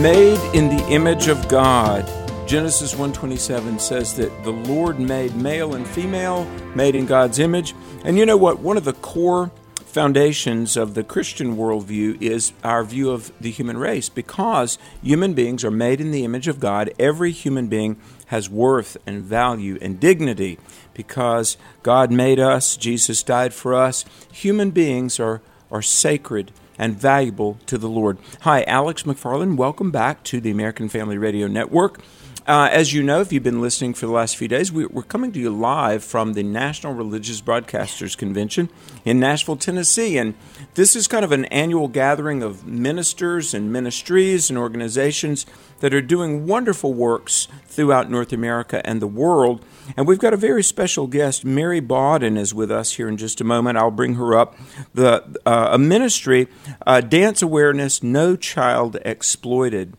[0.00, 2.10] Made in the image of God.
[2.48, 7.74] Genesis 1:27 says that the Lord made male and female, made in God's image.
[8.02, 8.60] And you know what?
[8.60, 9.50] One of the core
[9.84, 15.66] foundations of the Christian worldview is our view of the human race because human beings
[15.66, 16.94] are made in the image of God.
[16.98, 20.58] Every human being has worth and value and dignity
[20.94, 24.06] because God made us, Jesus died for us.
[24.32, 28.16] Human beings are, are sacred and valuable to the Lord.
[28.40, 29.56] Hi, Alex McFarland.
[29.56, 32.00] Welcome back to the American Family Radio Network.
[32.46, 35.02] Uh, as you know, if you've been listening for the last few days, we, are
[35.02, 38.70] coming to you live from the National Religious Broadcasters Convention
[39.04, 40.16] in Nashville, Tennessee.
[40.16, 40.34] And
[40.74, 45.44] this is kind of an annual gathering of ministers and ministries and organizations
[45.80, 49.62] that are doing wonderful works throughout North America and the world.
[49.96, 51.44] And we've got a very special guest.
[51.44, 53.78] Mary Bawden is with us here in just a moment.
[53.78, 54.56] I'll bring her up.
[54.94, 56.48] The uh, a ministry,
[56.86, 59.96] uh, Dance Awareness, No Child Exploited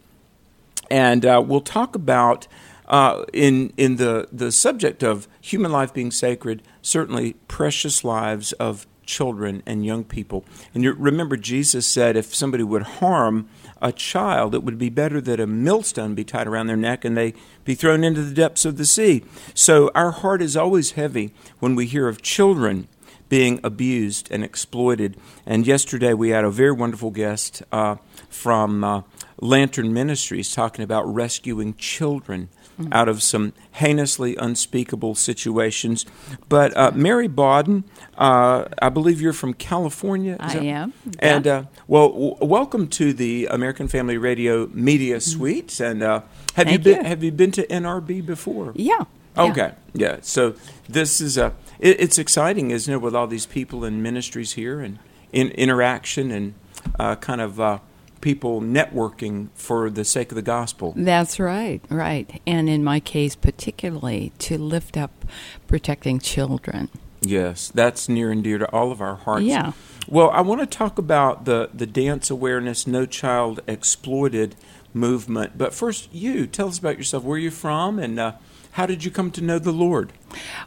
[0.92, 2.48] and uh, we'll talk about
[2.88, 6.61] uh, in in the the subject of human life being sacred.
[6.81, 10.45] Certainly, precious lives of children and young people.
[10.73, 13.50] And remember, Jesus said, if somebody would harm
[13.82, 17.18] a child, it would be better that a millstone be tied around their neck and
[17.18, 17.34] they
[17.66, 19.23] be thrown into the depths of the sea.
[19.54, 22.88] So our heart is always heavy when we hear of children
[23.32, 25.16] being abused and exploited.
[25.46, 27.96] And yesterday we had a very wonderful guest uh,
[28.30, 29.02] from uh,
[29.40, 32.94] Lantern Ministries talking about rescuing children mm-hmm.
[32.94, 36.05] out of some heinously unspeakable situations.
[36.50, 37.83] But uh, Mary Bawden,
[38.17, 40.38] uh, I believe you're from California.
[40.39, 40.64] I that?
[40.64, 40.94] am.
[41.19, 45.38] And uh, well, w- welcome to the American Family Radio Media mm-hmm.
[45.38, 45.80] Suite.
[45.80, 46.22] And uh,
[46.55, 47.09] have Thank you been you.
[47.09, 48.73] have you been to NRB before?
[48.75, 49.05] Yeah.
[49.38, 49.73] Okay.
[49.94, 50.17] Yeah.
[50.22, 50.55] So
[50.89, 54.80] this is a it, it's exciting, isn't it, with all these people and ministries here
[54.81, 54.99] and
[55.31, 56.53] in interaction and
[56.99, 57.80] uh, kind of uh,
[58.22, 60.93] people networking for the sake of the gospel.
[60.95, 62.42] That's right, right.
[62.48, 65.26] And in my case, particularly to lift up
[65.67, 66.89] protecting children.
[67.21, 69.43] Yes, that's near and dear to all of our hearts.
[69.43, 69.73] Yeah.
[70.08, 74.55] Well, I want to talk about the, the dance awareness, no child exploited
[74.93, 75.58] movement.
[75.58, 77.23] But first, you tell us about yourself.
[77.23, 78.33] Where are you from, and uh,
[78.71, 80.14] how did you come to know the Lord?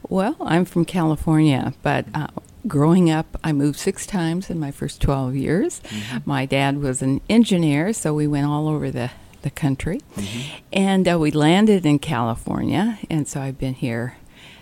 [0.09, 2.29] Well, I'm from California, but uh,
[2.67, 5.81] growing up, I moved six times in my first 12 years.
[5.81, 6.19] Mm-hmm.
[6.25, 9.11] My dad was an engineer, so we went all over the,
[9.43, 10.01] the country.
[10.17, 10.57] Mm-hmm.
[10.73, 14.17] And uh, we landed in California, and so I've been here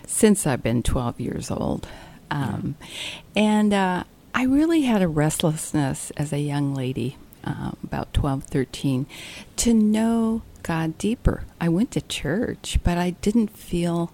[0.05, 1.87] since I've been 12 years old.
[2.29, 2.75] Um,
[3.35, 4.03] And uh,
[4.33, 9.05] I really had a restlessness as a young lady, uh, about 12, 13,
[9.57, 11.43] to know God deeper.
[11.61, 14.11] I went to church, but I didn't feel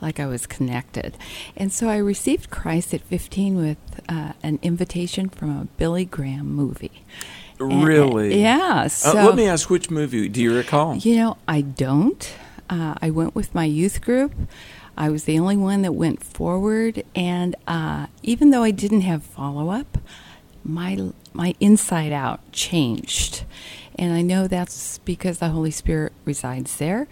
[0.00, 1.16] like I was connected.
[1.56, 3.78] And so I received Christ at 15 with
[4.08, 7.04] uh, an invitation from a Billy Graham movie.
[7.58, 8.40] And, really?
[8.40, 8.86] yeah.
[8.86, 10.28] So, uh, let me ask which movie.
[10.28, 10.96] Do you recall?
[10.96, 12.34] You know, I don't.
[12.70, 14.32] Uh, I went with my youth group.
[14.96, 19.22] I was the only one that went forward, and uh, even though I didn't have
[19.22, 19.98] follow up,
[20.62, 23.44] my my inside out changed
[24.00, 27.06] and I know that's because the Holy Spirit resides there.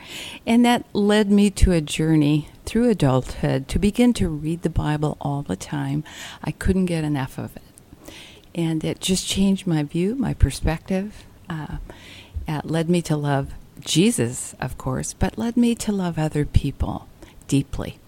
[0.47, 5.19] And that led me to a journey through adulthood to begin to read the Bible
[5.21, 6.03] all the time.
[6.43, 7.63] I couldn't get enough of it.
[8.55, 11.27] And it just changed my view, my perspective.
[11.49, 11.77] Uh,
[12.49, 17.07] it led me to love Jesus, of course, but led me to love other people
[17.49, 17.99] deeply.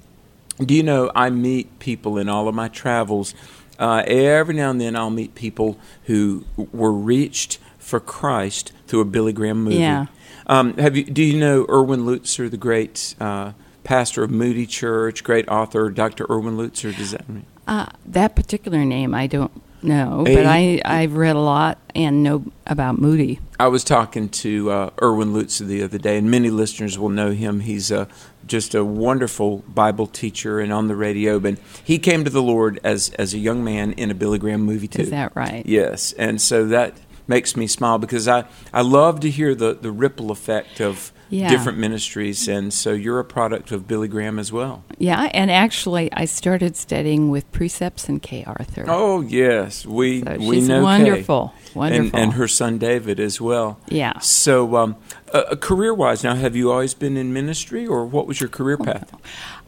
[0.58, 3.34] Do you know, I meet people in all of my travels.
[3.78, 7.58] Uh, every now and then I'll meet people who were reached
[7.90, 9.76] for Christ through a Billy Graham movie.
[9.76, 10.06] Yeah.
[10.46, 11.04] Um, have you?
[11.04, 13.52] Do you know Erwin Lutzer, the great uh,
[13.84, 16.26] pastor of Moody Church, great author, Dr.
[16.30, 16.96] Erwin Lutzer?
[16.96, 17.44] Does that mean?
[17.66, 19.52] Uh, that particular name, I don't
[19.82, 23.40] know, but I I've read a lot and know about Moody.
[23.58, 27.32] I was talking to uh, Erwin Lutzer the other day, and many listeners will know
[27.32, 27.60] him.
[27.60, 28.08] He's a
[28.46, 31.38] just a wonderful Bible teacher and on the radio.
[31.38, 34.62] But he came to the Lord as as a young man in a Billy Graham
[34.62, 35.02] movie too.
[35.02, 35.64] Is that right?
[35.66, 36.94] Yes, and so that
[37.30, 38.44] makes me smile because I,
[38.74, 41.48] I love to hear the, the ripple effect of yeah.
[41.48, 42.48] different ministries.
[42.48, 44.84] And so you're a product of Billy Graham as well.
[44.98, 48.84] Yeah, and actually, I started studying with Precepts and Kay Arthur.
[48.88, 49.86] Oh, yes.
[49.86, 51.54] We, so we know wonderful.
[51.54, 51.70] Kay.
[51.78, 52.06] Wonderful.
[52.06, 53.78] And, and, her son David as well.
[53.88, 54.18] Yeah.
[54.18, 54.96] So, um,
[55.32, 58.76] uh, career wise, now, have you always been in ministry or what was your career
[58.76, 59.14] path?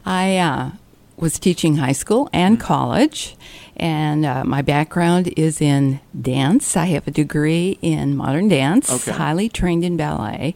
[0.05, 0.71] I uh,
[1.15, 2.67] was teaching high school and mm-hmm.
[2.67, 3.37] college
[3.75, 6.77] and uh, my background is in dance.
[6.77, 9.11] I have a degree in modern dance, okay.
[9.11, 10.55] highly trained in ballet,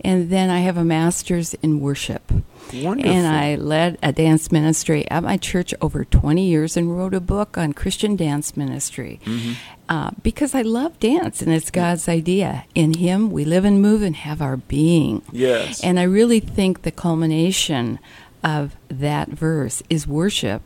[0.00, 2.30] and then I have a master's in worship.
[2.72, 3.12] Wonderful.
[3.12, 7.20] And I led a dance ministry at my church over 20 years and wrote a
[7.20, 9.20] book on Christian dance ministry.
[9.24, 9.52] Mm-hmm.
[9.88, 12.64] Uh, because I love dance and it's God's idea.
[12.74, 15.22] In Him, we live and move and have our being.
[15.32, 15.82] Yes.
[15.82, 17.98] And I really think the culmination
[18.42, 20.62] of that verse is worship.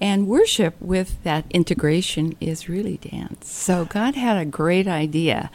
[0.00, 3.50] And worship with that integration is really dance.
[3.50, 5.50] So God had a great idea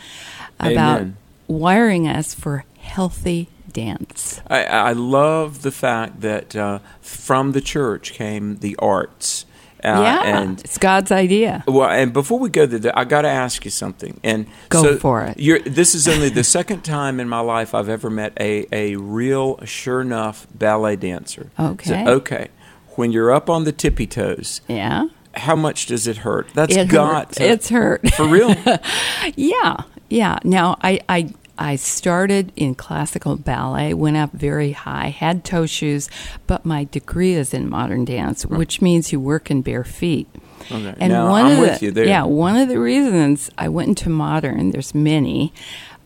[0.60, 1.18] about Amen.
[1.48, 4.42] wiring us for healthy dance.
[4.48, 9.46] I, I love the fact that uh, from the church came the arts.
[9.83, 11.63] Uh, yeah, and it's God's idea.
[11.68, 14.19] well, and before we go there, I got to ask you something.
[14.24, 15.39] And Go so for it.
[15.39, 18.95] You're, this is only the second time in my life I've ever met a, a
[18.95, 21.51] real, sure enough ballet dancer.
[21.59, 21.89] Okay.
[22.06, 22.47] So, okay.
[22.95, 26.47] When you're up on the tippy toes, Yeah, how much does it hurt?
[26.56, 27.31] That's it got hurt.
[27.33, 28.09] to, It's hurt.
[28.13, 28.56] for real.
[29.35, 30.39] Yeah, yeah.
[30.44, 31.29] Now I, I
[31.59, 36.09] I started in classical ballet, went up very high, had toe shoes,
[36.45, 40.27] but my degree is in modern dance, which means you work in bare feet.
[40.71, 40.94] Okay.
[41.00, 42.06] And Now, one I'm of with the you there.
[42.06, 45.54] yeah, one of the reasons I went into modern, there's many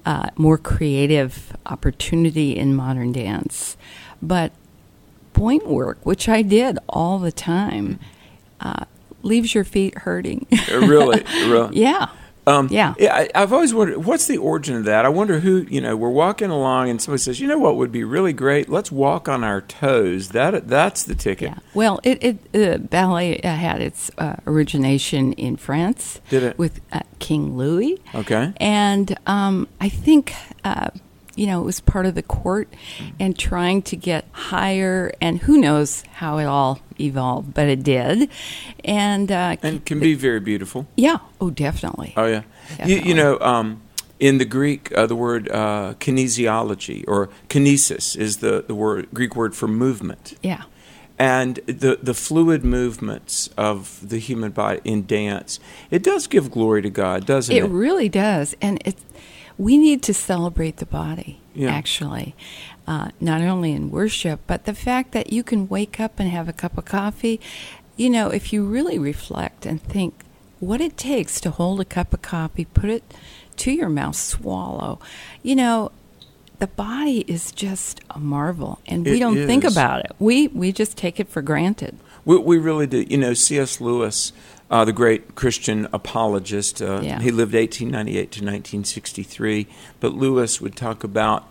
[0.05, 3.75] uh, more creative opportunity in modern dance,
[4.21, 4.51] but
[5.33, 7.99] pointe work, which I did all the time,
[8.59, 8.85] uh,
[9.23, 10.45] leaves your feet hurting.
[10.69, 11.79] really, really.
[11.79, 12.09] yeah.
[12.47, 12.95] Um, Yeah.
[12.99, 15.05] I, I've always wondered what's the origin of that.
[15.05, 15.95] I wonder who you know.
[15.95, 18.67] We're walking along, and somebody says, "You know what would be really great?
[18.67, 21.49] Let's walk on our toes." That that's the ticket.
[21.49, 21.59] Yeah.
[21.73, 26.19] Well, it, it uh, ballet uh, had its uh, origination in France.
[26.29, 26.57] Did it?
[26.57, 27.99] with uh, King Louis?
[28.15, 28.53] Okay.
[28.57, 30.33] And um, I think
[30.63, 30.89] uh,
[31.41, 32.71] you know it was part of the court
[33.19, 38.29] and trying to get higher, and who knows how it all evolved, but it did.
[38.83, 40.85] And uh, and can be very beautiful.
[40.95, 42.13] yeah, oh, definitely.
[42.15, 42.43] Oh yeah.
[42.85, 43.81] You, you know, um,
[44.19, 49.35] in the Greek, uh, the word uh, kinesiology or kinesis is the the word Greek
[49.35, 50.37] word for movement.
[50.43, 50.65] yeah.
[51.17, 55.59] and the the fluid movements of the human body in dance
[55.89, 57.63] it does give glory to God, doesn't it?
[57.63, 59.03] It really does, and it's
[59.57, 61.39] we need to celebrate the body.
[61.53, 61.69] Yeah.
[61.69, 62.33] Actually,
[62.87, 66.47] uh, not only in worship, but the fact that you can wake up and have
[66.47, 67.39] a cup of coffee.
[67.97, 70.13] You know, if you really reflect and think
[70.59, 73.03] what it takes to hold a cup of coffee, put it
[73.57, 74.99] to your mouth, swallow.
[75.43, 75.91] You know,
[76.59, 80.11] the body is just a marvel, and we It don't think about it.
[80.19, 81.97] We we just take it for granted.
[82.23, 83.01] we, we really do.
[83.01, 83.81] You know, C.S.
[83.81, 84.31] Lewis,
[84.71, 87.19] uh, the great Christian apologist, uh, Yeah.
[87.21, 89.67] he lived 1898 to 1963.
[89.99, 91.43] But Lewis would talk about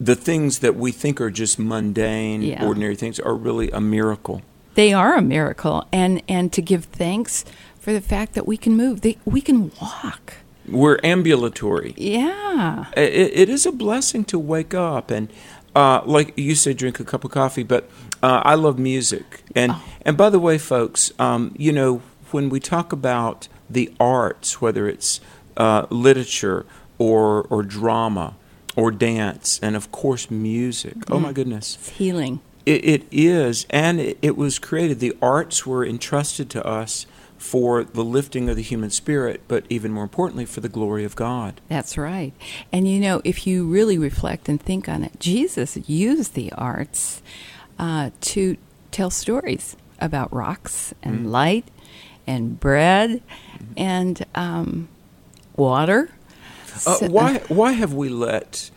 [0.00, 2.64] the things that we think are just mundane, Yeah.
[2.66, 4.42] ordinary things are really a miracle.
[4.74, 7.44] They are a miracle, and and to give thanks
[7.78, 10.34] for the fact that we can move, they, we can walk.
[10.68, 11.92] We're ambulatory.
[11.98, 15.28] Yeah, it, it is a blessing to wake up and
[15.74, 17.88] uh, like you said drink a cup of coffee but
[18.22, 19.82] uh, i love music and Oh.
[20.06, 22.02] and by the way folks um, you know
[22.32, 25.20] when we talk about the arts whether it's
[25.56, 26.64] uh, literature
[26.98, 28.34] or or drama
[28.76, 30.94] or dance and of course music.
[31.10, 31.76] Oh my goodness.
[31.76, 32.40] It's healing.
[32.64, 33.66] it, it is.
[33.70, 34.98] And it, it was created.
[35.00, 37.06] The arts were entrusted to us
[37.36, 41.16] for the lifting of the human spirit but even more importantly for the glory of
[41.16, 41.60] god.
[41.68, 42.32] That's right.
[42.72, 47.20] And you know, if you really reflect and think on it, Jesus used the arts
[47.78, 48.56] uh, to
[48.92, 51.66] tell stories about rocks and light
[52.26, 53.22] and bread
[53.76, 54.88] and um,
[55.56, 56.10] water.
[56.74, 58.70] Uh, So- why why have we let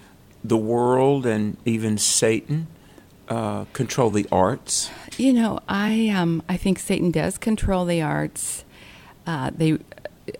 [0.44, 2.68] the world and even Satan
[3.30, 4.90] uh, control the arts?
[5.18, 8.64] You know, I um, I think Satan does control the arts.
[9.26, 9.80] Uh, they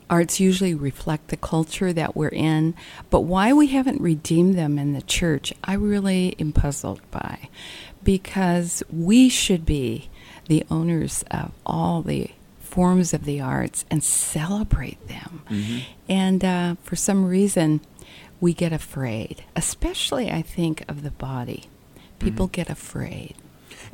[0.10, 2.74] arts usually reflect the culture that we're in,
[3.12, 7.50] but why we haven't redeemed them in the church, I really am puzzled by,
[8.04, 10.10] because we should be
[10.48, 12.32] the owners of all the
[12.76, 15.46] forms of the arts and celebrate them.
[16.10, 17.80] And uh, for some reason,
[18.42, 21.70] we get afraid, especially I think of the body.
[22.20, 23.36] People get afraid.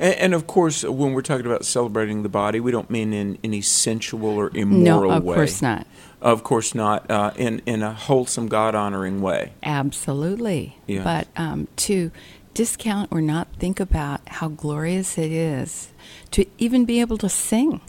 [0.00, 3.38] And, and of course, when we're talking about celebrating the body, we don't mean in
[3.44, 5.08] any sensual or immoral way.
[5.08, 5.34] no, of way.
[5.36, 5.86] course not.
[6.20, 7.08] Of course not.
[7.08, 9.52] Uh, in in a wholesome, God honoring way.
[9.62, 10.76] Absolutely.
[10.86, 11.04] Yes.
[11.04, 12.10] But um, to
[12.54, 15.90] discount or not think about how glorious it is
[16.32, 17.80] to even be able to sing.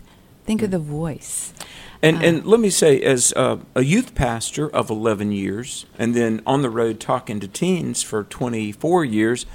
[0.45, 1.53] Think of the voice.
[2.01, 2.25] And Uh.
[2.27, 6.61] and let me say, as uh, a youth pastor of eleven years, and then on
[6.61, 9.45] the road talking to teens for twenty four years,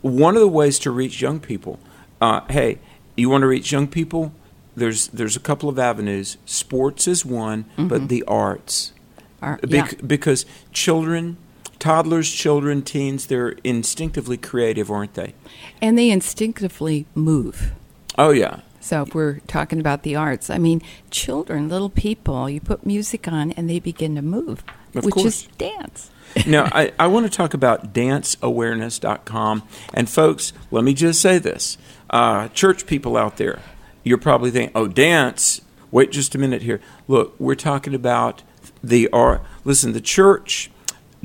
[0.00, 1.78] one of the ways to reach young people,
[2.20, 2.78] uh, hey,
[3.16, 4.32] you want to reach young people?
[4.74, 6.38] There's there's a couple of avenues.
[6.46, 8.92] Sports is one, but the arts,
[9.40, 9.86] Bec- yeah.
[10.06, 11.36] because children
[11.78, 15.34] toddlers, children, teens, they're instinctively creative, aren't they?
[15.82, 17.72] And they instinctively move.
[18.16, 18.60] Oh, yeah.
[18.82, 23.28] So if we're talking about the arts, I mean, children, little people, you put music
[23.28, 25.26] on and they begin to move, Of which course.
[25.26, 26.10] is dance.
[26.46, 29.62] now, I, I want to talk about danceawareness.com.
[29.94, 31.78] And, folks, let me just say this
[32.10, 33.60] uh, church people out there,
[34.02, 35.60] you're probably thinking, oh, dance.
[35.90, 36.80] Wait just a minute here.
[37.06, 38.42] Look, we're talking about
[38.82, 39.42] the art.
[39.64, 40.70] Listen, the church,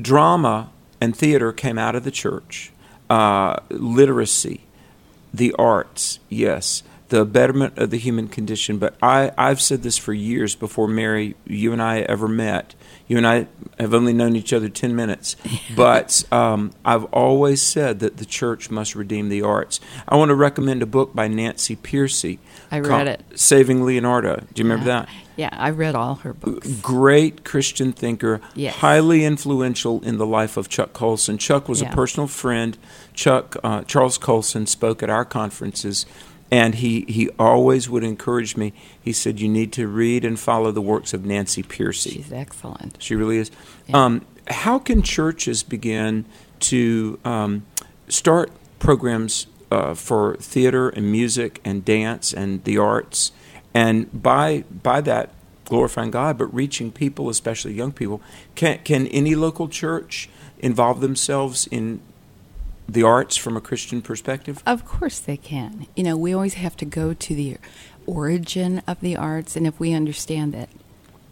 [0.00, 2.70] drama, and theater came out of the church.
[3.10, 4.60] Uh, literacy,
[5.32, 8.78] the arts, yes, the betterment of the human condition.
[8.78, 12.74] But I, I've said this for years before Mary, you and I ever met.
[13.06, 13.46] You and I
[13.80, 15.36] have only known each other 10 minutes.
[15.76, 19.80] But um, I've always said that the church must redeem the arts.
[20.08, 22.38] I want to recommend a book by Nancy Pearcey.
[22.72, 23.22] I read called it.
[23.38, 24.44] Saving Leonardo.
[24.52, 25.08] Do you remember that?
[25.36, 26.68] Yeah, I read all her books.
[26.80, 28.74] great Christian thinker, Yes.
[28.76, 31.38] highly influential in the life of Chuck Colson.
[31.38, 31.92] Chuck was Yeah.
[31.92, 32.76] a personal friend.
[33.14, 36.06] Chuck uh, Charles Colson spoke at our conferences,
[36.50, 38.72] and he he always would encourage me.
[39.00, 42.96] He said, "You need to read and follow the works of Nancy Pearcey." She's excellent.
[43.00, 43.50] She really is.
[43.86, 44.04] Yeah.
[44.04, 46.24] Um, how can churches begin
[46.60, 47.66] to um,
[48.08, 53.32] start programs uh, for theater and music and dance and the arts,
[53.74, 55.34] and by by that
[55.66, 58.22] glorifying God, but reaching people, especially young people?
[58.54, 62.00] Can can any local church involve themselves in
[62.88, 64.62] the arts from a Christian perspective?
[64.66, 65.86] Of course they can.
[65.94, 67.56] You know, we always have to go to the
[68.06, 70.68] origin of the arts, and if we understand that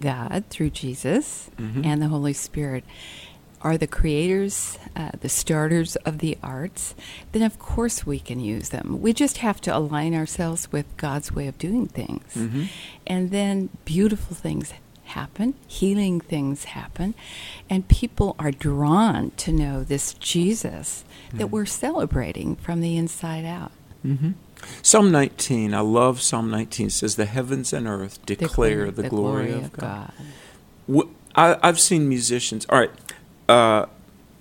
[0.00, 1.86] God, through Jesus Mhm.
[1.86, 2.84] and the Holy Spirit,
[3.62, 6.94] are the creators, uh, the starters of the arts,
[7.32, 9.00] then of course we can use them.
[9.00, 12.22] We just have to align ourselves with God's way of doing things.
[12.36, 12.68] Mhm.
[13.06, 14.72] And then beautiful things
[15.06, 17.14] happen, healing things happen,
[17.68, 23.72] and people are drawn to know this Jesus that we're celebrating from the inside out.
[24.04, 24.32] Mm-hmm.
[24.82, 29.72] Psalm 19, I love Psalm 19, says, The heavens and earth declare, the, glory, of
[29.72, 30.12] God.
[30.92, 32.66] Wh- I, I've seen musicians.
[32.68, 32.90] All right,
[33.48, 33.86] uh,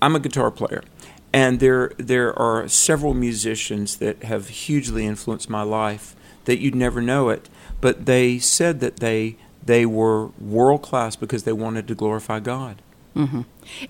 [0.02, 0.84] I'm a guitar player,
[1.34, 7.02] and there there are several musicians that have hugely influenced my life that you'd never
[7.02, 7.50] know it,
[7.82, 12.82] but they said that they they were world class because they wanted to glorify God.
[13.14, 13.42] hmm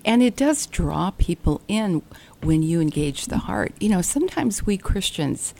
[0.04, 2.02] And it does draw people in
[2.42, 3.72] when you engage the heart.
[3.80, 5.54] You know, sometimes we Christians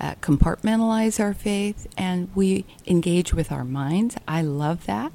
[0.00, 4.16] uh, compartmentalize our faith and we engage with our minds.
[4.26, 5.12] I love that.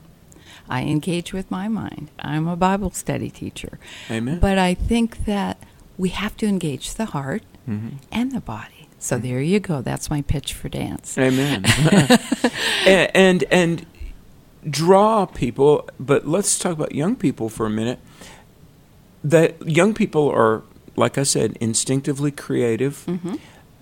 [0.70, 2.10] I engage with my mind.
[2.20, 3.80] I'm a Bible study teacher.
[4.12, 4.40] Amen.
[4.40, 5.58] But I think that
[5.98, 7.94] we have to engage the heart Mhm.
[8.12, 8.88] and the body.
[9.00, 9.82] So there you go.
[9.82, 11.18] That's my pitch for dance.
[11.18, 11.66] Amen.
[12.86, 13.86] and, and and
[14.70, 18.00] draw people, but let's talk about young people for a minute.
[19.24, 20.62] That young people are,
[20.96, 23.36] like I said, instinctively creative, hmm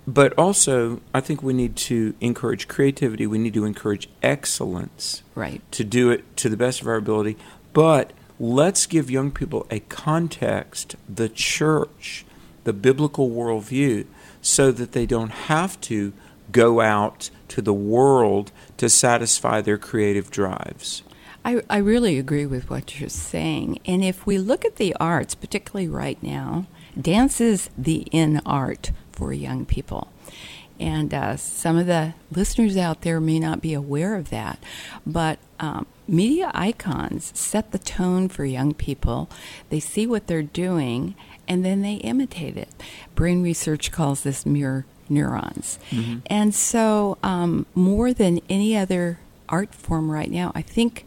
[0.06, 3.26] but also I think we need to encourage creativity.
[3.26, 5.62] We need to encourage excellence Right.
[5.72, 7.38] to do it to the best of our ability.
[7.72, 12.26] But let's give young people a context, the church,
[12.64, 14.04] the biblical worldview,
[14.42, 16.12] so that they don't have to
[16.52, 18.52] go out to the world
[18.84, 21.02] to satisfy their creative drives.
[21.42, 23.78] I, I really agree with what you're saying.
[23.86, 26.66] And if we look at the arts, particularly right now,
[27.00, 30.12] dance is the in art for young people.
[30.78, 34.58] And uh, some of the listeners out there may not be aware of that,
[35.06, 39.30] but um, media icons set the tone for young people.
[39.70, 41.14] They see what they're doing
[41.48, 42.68] and then they imitate it.
[43.14, 45.78] Brain research calls this mirror neurons.
[45.90, 46.20] Mhm.
[46.26, 49.18] And so, um, more than any other
[49.48, 51.04] art form right now, I think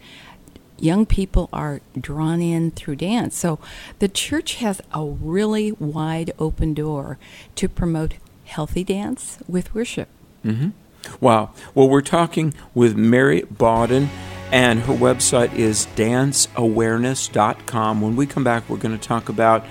[0.80, 3.36] young people are drawn in through dance.
[3.38, 3.60] So,
[4.00, 7.18] the church has a really wide open door
[7.56, 8.13] to promote
[8.46, 10.08] healthy dance with worship.
[10.44, 10.70] hmm
[11.22, 11.51] Wow.
[11.74, 14.10] Well, we're talking with Mary Bawden,
[14.51, 18.01] and her website is danceawareness.com.
[18.01, 19.66] When we come back, we're going to talk about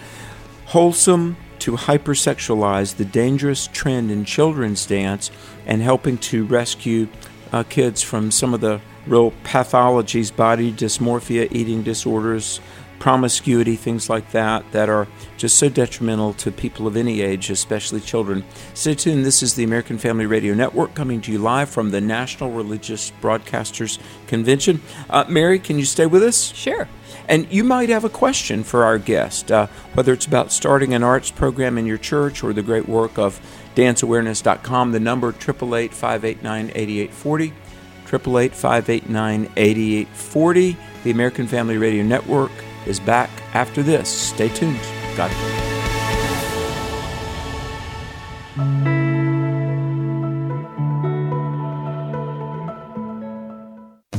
[0.66, 5.32] wholesome to hypersexualize the dangerous trend in children's dance
[5.66, 7.08] and helping to rescue
[7.50, 12.60] uh, kids from some of the real pathologies, body dysmorphia, eating disorders,
[13.00, 15.08] promiscuity, things like that, that are
[15.38, 18.44] just so detrimental to people of any age, especially children.
[18.74, 19.26] Stay tuned.
[19.26, 23.10] This is the American Family Radio Network coming to you live from the National Religious
[23.20, 24.80] Broadcasters Convention.
[25.10, 26.52] Uh, Mary, can you stay with us?
[26.54, 26.86] Sure.
[27.28, 31.02] And you might have a question for our guest, uh, whether it's about starting an
[31.02, 33.40] arts program in your church or the great work of
[33.74, 34.92] danceawareness.com.
[34.92, 37.52] The number 888 589 8840.
[38.06, 40.76] 888 589 8840.
[41.04, 42.52] The American Family Radio Network
[42.86, 44.08] is back after this.
[44.08, 44.80] Stay tuned.
[45.16, 45.32] God.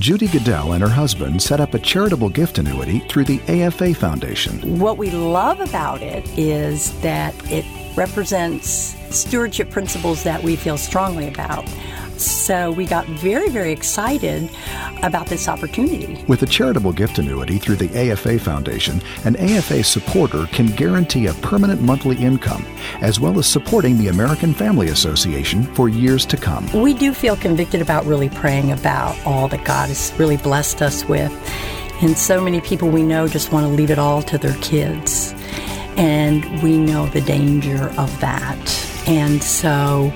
[0.07, 4.79] Judy Goodell and her husband set up a charitable gift annuity through the AFA Foundation.
[4.79, 7.65] What we love about it is that it
[7.97, 11.67] represents stewardship principles that we feel strongly about.
[12.19, 14.49] So we got very, very excited
[15.03, 16.23] about this opportunity.
[16.27, 21.33] With a charitable gift annuity through the AFA Foundation, an AFA supporter can guarantee a
[21.35, 22.65] permanent monthly income,
[23.01, 26.67] as well as supporting the American Family Association for years to come.
[26.73, 31.05] We do feel convicted about really praying about all that God has really blessed us
[31.05, 31.31] with.
[32.01, 35.33] And so many people we know just want to leave it all to their kids.
[35.97, 38.57] And we know the danger of that.
[39.07, 40.11] And so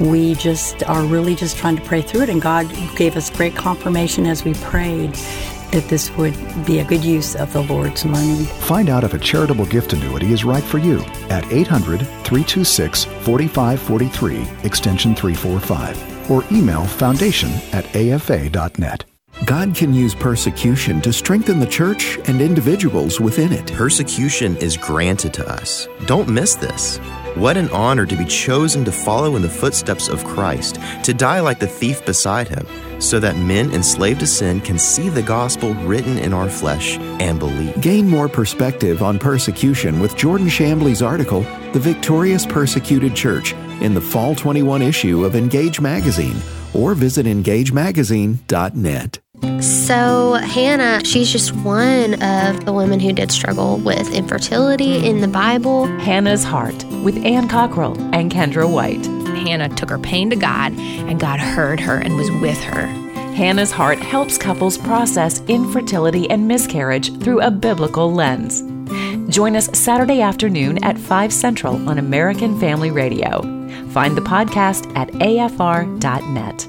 [0.00, 2.28] we just are really just trying to pray through it.
[2.28, 5.14] And God gave us great confirmation as we prayed
[5.72, 6.34] that this would
[6.64, 8.44] be a good use of the Lord's money.
[8.44, 14.46] Find out if a charitable gift annuity is right for you at 800 326 4543,
[14.62, 19.04] extension 345, or email foundation at afa.net.
[19.46, 23.72] God can use persecution to strengthen the church and individuals within it.
[23.72, 25.88] Persecution is granted to us.
[26.06, 27.00] Don't miss this.
[27.34, 31.40] What an honor to be chosen to follow in the footsteps of Christ, to die
[31.40, 32.64] like the thief beside him,
[33.00, 37.40] so that men enslaved to sin can see the gospel written in our flesh and
[37.40, 37.80] believe.
[37.80, 41.40] Gain more perspective on persecution with Jordan Shambly's article,
[41.72, 46.40] The Victorious Persecuted Church, in the Fall 21 issue of Engage Magazine,
[46.72, 49.23] or visit engagemagazine.net.
[49.60, 55.28] So, Hannah, she's just one of the women who did struggle with infertility in the
[55.28, 55.86] Bible.
[55.98, 59.04] Hannah's Heart with Ann Cockrell and Kendra White.
[59.36, 62.86] Hannah took her pain to God, and God heard her and was with her.
[63.34, 68.62] Hannah's Heart helps couples process infertility and miscarriage through a biblical lens.
[69.34, 73.42] Join us Saturday afternoon at 5 Central on American Family Radio.
[73.88, 76.68] Find the podcast at afr.net.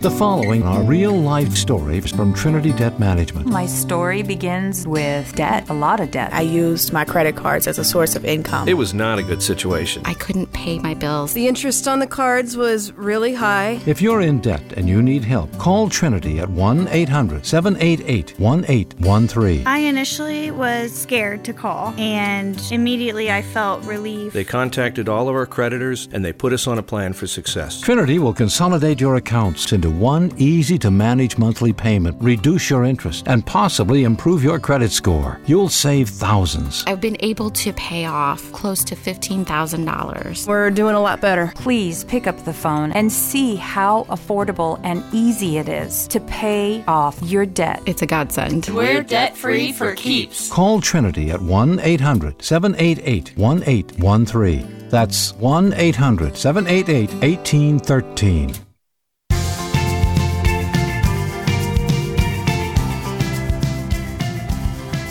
[0.00, 3.48] The following are real life stories from Trinity Debt Management.
[3.48, 6.32] My story begins with debt, a lot of debt.
[6.32, 8.68] I used my credit cards as a source of income.
[8.68, 10.02] It was not a good situation.
[10.04, 11.32] I couldn't pay my bills.
[11.32, 13.80] The interest on the cards was really high.
[13.86, 19.66] If you're in debt and you need help, call Trinity at 1 800 788 1813.
[19.66, 24.32] I initially was scared to call, and immediately I felt relief.
[24.34, 27.80] They contacted all of our creditors and they put us on a plan for success.
[27.80, 33.26] Trinity will consolidate your accounts into one easy to manage monthly payment, reduce your interest,
[33.26, 35.40] and possibly improve your credit score.
[35.46, 36.84] You'll save thousands.
[36.86, 40.46] I've been able to pay off close to $15,000.
[40.58, 41.52] We're doing a lot better.
[41.54, 46.84] Please pick up the phone and see how affordable and easy it is to pay
[46.88, 47.80] off your debt.
[47.86, 48.66] It's a godsend.
[48.66, 50.50] We're debt free for keeps.
[50.50, 54.88] Call Trinity at 1 800 788 1813.
[54.88, 58.67] That's 1 800 788 1813.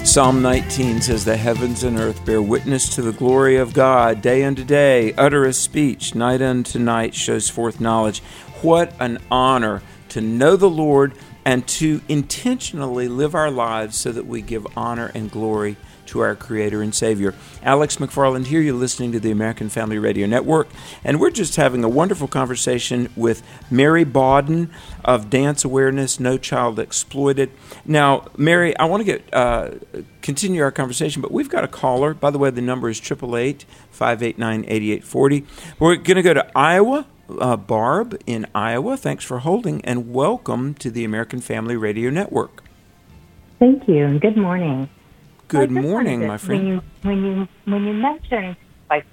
[0.07, 4.21] Psalm 19 says, The heavens and earth bear witness to the glory of God.
[4.21, 8.21] Day unto day uttereth speech, night unto night shows forth knowledge.
[8.61, 14.25] What an honor to know the Lord and to intentionally live our lives so that
[14.25, 15.75] we give honor and glory
[16.07, 17.33] to our Creator and Savior.
[17.63, 18.61] Alex McFarland here.
[18.61, 20.67] You're listening to the American Family Radio Network,
[21.03, 24.69] and we're just having a wonderful conversation with Mary Bawden
[25.05, 27.51] of Dance Awareness No Child Exploited.
[27.85, 29.71] Now, Mary, I want to get uh,
[30.21, 32.13] continue our conversation, but we've got a caller.
[32.13, 35.45] By the way, the number is 888 589 8840.
[35.79, 37.05] We're going to go to Iowa.
[37.29, 42.63] Uh, Barb in Iowa, thanks for holding and welcome to the American Family Radio Network.
[43.59, 44.87] Thank you and good morning.
[45.47, 46.61] Good morning, my friend.
[46.61, 48.57] When you when you when you mentioned
[48.89, 49.05] like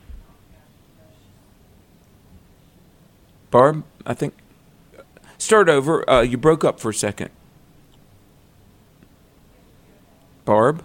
[3.50, 4.34] Barb, I think
[5.38, 6.08] start over.
[6.10, 7.30] Uh, you broke up for a second.
[10.44, 10.84] Barb.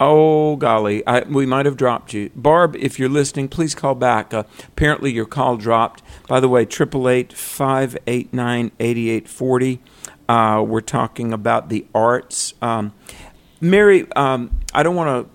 [0.00, 2.76] Oh golly, I, we might have dropped you, Barb.
[2.76, 4.34] If you're listening, please call back.
[4.34, 6.02] Uh, apparently, your call dropped.
[6.28, 9.80] By the way, triple eight five eight nine eighty eight forty.
[10.28, 12.54] Uh, we're talking about the arts.
[12.62, 12.92] Um,
[13.60, 15.34] Mary, um, I don't want to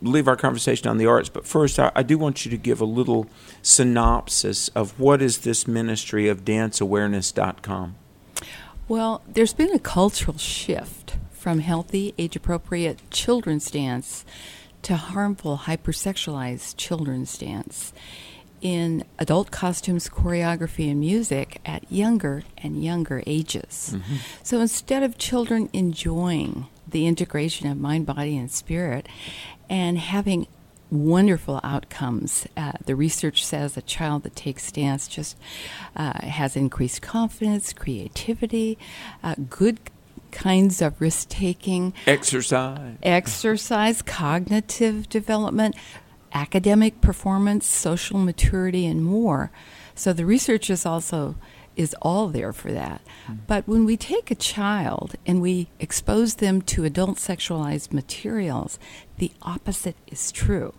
[0.00, 2.80] leave our conversation on the arts, but first, I, I, do want you to give
[2.80, 3.26] a little
[3.62, 7.96] synopsis of what is this ministry of danceawareness.com.
[8.86, 14.24] Well, there's been a cultural shift from healthy, age appropriate children's dance
[14.82, 17.92] to harmful, hypersexualized children's dance.
[18.60, 23.94] In adult costumes, choreography, and music at younger and younger ages.
[23.94, 24.16] Mm-hmm.
[24.42, 29.06] So instead of children enjoying the integration of mind, body, and spirit
[29.68, 30.46] and having
[30.90, 32.46] wonderful outcomes.
[32.56, 35.36] Uh, the research says a child that takes dance just
[35.96, 38.78] uh, has increased confidence, creativity,
[39.22, 39.78] uh, good
[40.30, 45.74] kinds of risk taking, exercise, exercise, cognitive development,
[46.32, 49.50] academic performance, social maturity, and more.
[49.94, 51.36] So the research is also
[51.76, 53.00] is all there for that.
[53.24, 53.34] Mm-hmm.
[53.46, 58.80] But when we take a child and we expose them to adult sexualized materials,
[59.18, 60.74] the opposite is true.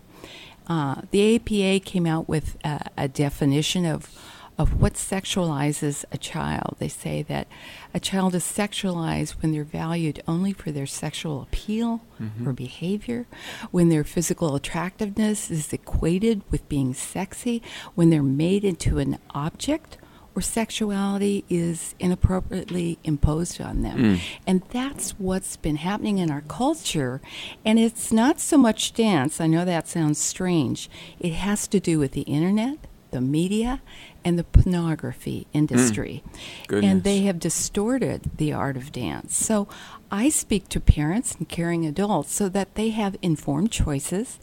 [0.67, 4.13] Uh, the APA came out with a, a definition of
[4.59, 6.75] of what sexualizes a child.
[6.79, 7.47] They say that
[7.93, 12.47] a child is sexualized when they're valued only for their sexual appeal mm-hmm.
[12.47, 13.25] or behavior,
[13.71, 17.63] when their physical attractiveness is equated with being sexy,
[17.95, 19.97] when they're made into an object
[20.35, 23.97] or sexuality is inappropriately imposed on them.
[23.97, 24.19] Mm.
[24.45, 27.21] And that's what's been happening in our culture.
[27.65, 30.89] And it's not so much dance, I know that sounds strange.
[31.19, 32.77] It has to do with the internet,
[33.11, 33.81] the media,
[34.23, 36.23] and the pornography industry.
[36.67, 36.83] Mm.
[36.83, 39.35] And they have distorted the art of dance.
[39.35, 39.67] So
[40.11, 44.39] I speak to parents and caring adults so that they have informed choices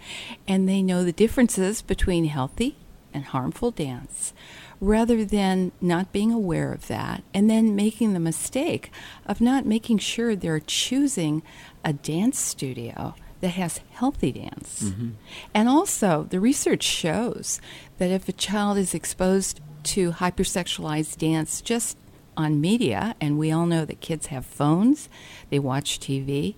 [0.47, 2.77] and they know the differences between healthy
[3.13, 4.33] and harmful dance
[4.81, 8.91] rather than not being aware of that and then making the mistake
[9.27, 11.43] of not making sure they're choosing
[11.85, 14.83] a dance studio that has healthy dance.
[14.83, 15.11] Mm-hmm.
[15.55, 17.61] And also, the research shows
[17.99, 21.97] that if a child is exposed to hypersexualized dance just
[22.37, 25.09] on media, and we all know that kids have phones,
[25.49, 26.55] they watch TV,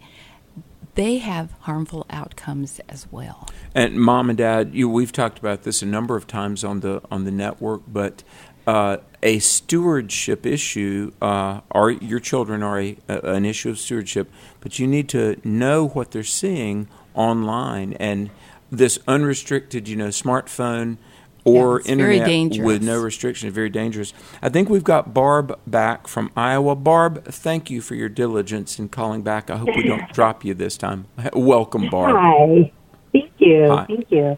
[0.94, 3.48] they have harmful outcomes as well.
[3.74, 7.00] And mom and dad, you, we've talked about this a number of times on the
[7.10, 8.24] on the network, but
[8.66, 14.30] uh, a stewardship issue, uh, are your children are a, a, an issue of stewardship,
[14.60, 18.30] but you need to know what they're seeing online and
[18.70, 20.98] this unrestricted, you know, smartphone
[21.44, 24.12] or yeah, internet with no restriction is very dangerous.
[24.42, 26.74] I think we've got Barb back from Iowa.
[26.74, 29.50] Barb, thank you for your diligence in calling back.
[29.50, 31.06] I hope we don't drop you this time.
[31.32, 32.16] Welcome, Barb.
[32.16, 32.72] Hi.
[33.12, 33.70] Thank you.
[33.70, 33.86] Hi.
[33.86, 34.36] Thank you.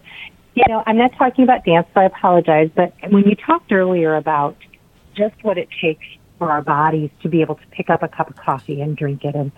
[0.54, 2.70] You know, I'm not talking about dance, so I apologize.
[2.74, 4.56] But when you talked earlier about
[5.16, 6.04] just what it takes
[6.38, 9.24] for our bodies to be able to pick up a cup of coffee and drink
[9.24, 9.52] it, and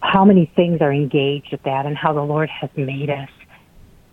[0.00, 3.28] how many things are engaged at that, and how the Lord has made us,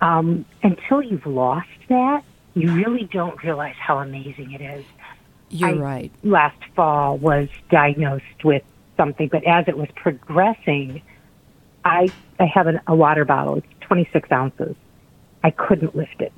[0.02, 4.86] um, until you've lost that, you really don't realize how amazing it is.
[5.50, 6.12] You're I, right.
[6.24, 8.64] Last fall was diagnosed with
[8.98, 11.02] something, but as it was progressing,
[11.84, 12.10] I
[12.40, 13.56] I have an, a water bottle.
[13.56, 14.76] It's 26 ounces.
[15.44, 16.34] I couldn't lift it.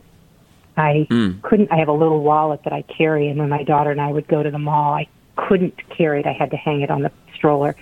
[0.75, 1.41] I mm.
[1.41, 1.71] couldn't.
[1.71, 4.27] I have a little wallet that I carry, and when my daughter and I would
[4.27, 6.25] go to the mall, I couldn't carry it.
[6.25, 7.75] I had to hang it on the stroller.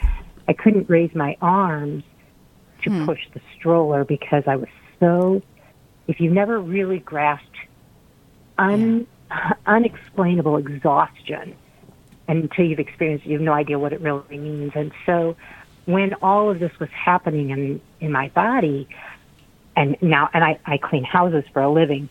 [0.47, 2.03] I couldn't raise my arms
[2.83, 3.05] to mm.
[3.05, 5.41] push the stroller because I was so.
[6.07, 7.47] If you've never really grasped
[8.62, 9.08] un,
[9.65, 11.56] unexplainable exhaustion
[12.28, 13.30] until you've experienced it.
[13.30, 14.71] You have no idea what it really means.
[14.76, 15.36] And so
[15.86, 18.88] when all of this was happening in, in my body,
[19.76, 22.10] and now, and I, I clean houses for a living.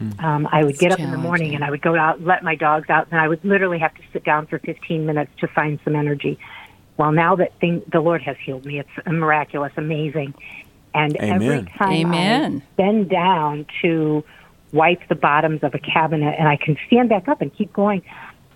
[0.00, 0.22] Mm.
[0.22, 2.56] Um, I would get up in the morning and I would go out, let my
[2.56, 5.78] dogs out, and I would literally have to sit down for 15 minutes to find
[5.84, 6.38] some energy.
[6.96, 10.34] Well, now that thing, the Lord has healed me, it's miraculous, amazing.
[10.94, 11.42] And Amen.
[11.42, 12.62] every time Amen.
[12.62, 14.24] I bend down to
[14.74, 18.02] wipe the bottoms of a cabinet and I can stand back up and keep going.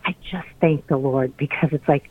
[0.05, 2.11] I just thank the Lord because it's like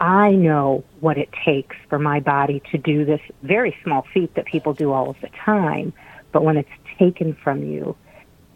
[0.00, 4.46] I know what it takes for my body to do this very small feat that
[4.46, 5.92] people do all of the time,
[6.30, 7.96] but when it's taken from you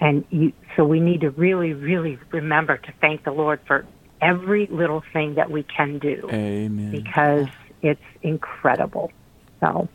[0.00, 3.84] and you so we need to really really remember to thank the Lord for
[4.20, 6.28] every little thing that we can do.
[6.30, 6.92] Amen.
[6.92, 7.48] Because
[7.82, 9.10] it's incredible.
[9.58, 9.88] So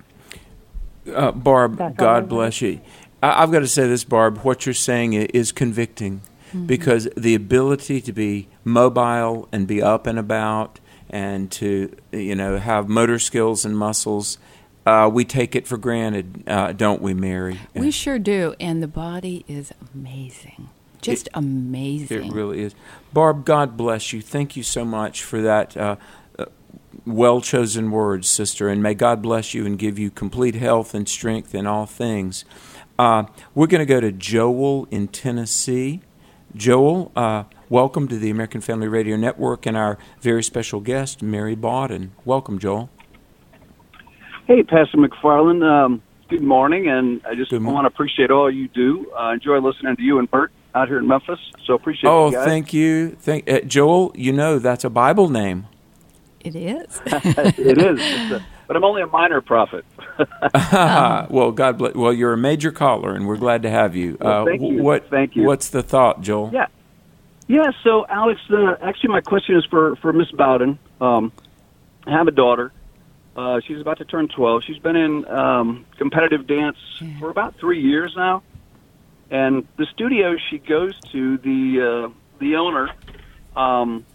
[1.13, 2.82] uh, Barb, God bless you.
[3.21, 4.39] I've got to say this, Barb.
[4.39, 6.65] What you're saying is convicting mm-hmm.
[6.65, 12.58] because the ability to be mobile and be up and about and to you know
[12.58, 14.38] have motor skills and muscles.
[14.86, 17.60] Uh, we take it for granted, uh, don't we, Mary?
[17.75, 20.69] We sure do, and the body is amazing,
[21.01, 22.27] just it, amazing.
[22.27, 22.73] It really is.
[23.12, 24.21] Barb, God bless you.
[24.21, 25.97] Thank you so much for that uh,
[26.39, 26.45] uh
[27.06, 31.08] well chosen words, sister, and may God bless you and give you complete health and
[31.10, 32.45] strength in all things.
[32.97, 36.01] Uh, we're going to go to Joel in Tennessee.
[36.55, 41.55] Joel, uh, welcome to the American Family Radio Network and our very special guest, Mary
[41.55, 42.10] Bawden.
[42.25, 42.89] Welcome, Joel.
[44.47, 45.63] Hey, Pastor McFarland.
[45.63, 49.12] Um, good morning, and I just want to appreciate all you do.
[49.15, 50.51] I uh, enjoy listening to you and Bert.
[50.73, 51.39] out here in Memphis.
[51.65, 52.10] So appreciate.
[52.10, 52.45] Oh, you guys.
[52.45, 54.12] thank you, thank uh, Joel.
[54.15, 55.67] You know that's a Bible name.
[56.41, 57.02] It is.
[57.06, 59.86] it is, a, but I'm only a minor prophet.
[61.30, 61.95] well, God bless.
[61.95, 64.17] Well, you're a major caller, and we're glad to have you.
[64.19, 64.82] Well, uh, thank you.
[64.82, 65.10] What?
[65.10, 65.43] Thank you.
[65.43, 66.52] What's the thought, Joel?
[66.54, 66.67] Yeah.
[67.47, 70.78] Yeah, so Alex, uh, actually, my question is for for Miss Bowden.
[71.00, 71.32] Um,
[72.06, 72.73] I have a daughter.
[73.38, 74.63] Uh, she's about to turn twelve.
[74.65, 76.78] She's been in um, competitive dance
[77.19, 78.43] for about three years now,
[79.30, 82.89] and the studio she goes to, the uh, the owner,
[83.56, 84.06] um,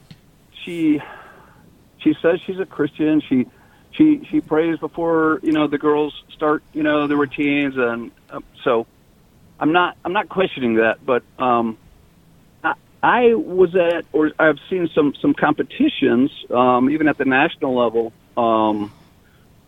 [0.65, 1.01] she
[2.03, 3.21] she says she's a Christian.
[3.29, 3.47] She
[3.93, 8.41] she she prays before you know the girls start you know the routines, and uh,
[8.65, 8.87] so
[9.59, 11.79] I'm not I'm not questioning that, but um,
[13.03, 18.13] I was at, or I've seen some some competitions, um, even at the national level,
[18.37, 18.93] um,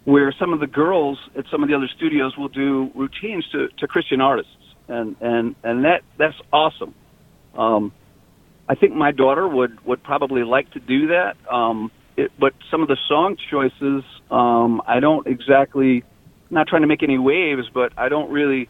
[0.05, 3.69] where some of the girls at some of the other studios will do routines to,
[3.79, 4.55] to Christian artists,
[4.87, 6.95] and and and that that's awesome.
[7.57, 7.93] Um,
[8.69, 12.83] I think my daughter would would probably like to do that, um, it, but some
[12.83, 16.05] of the song choices, um, I don't exactly.
[16.51, 18.69] Not trying to make any waves, but I don't really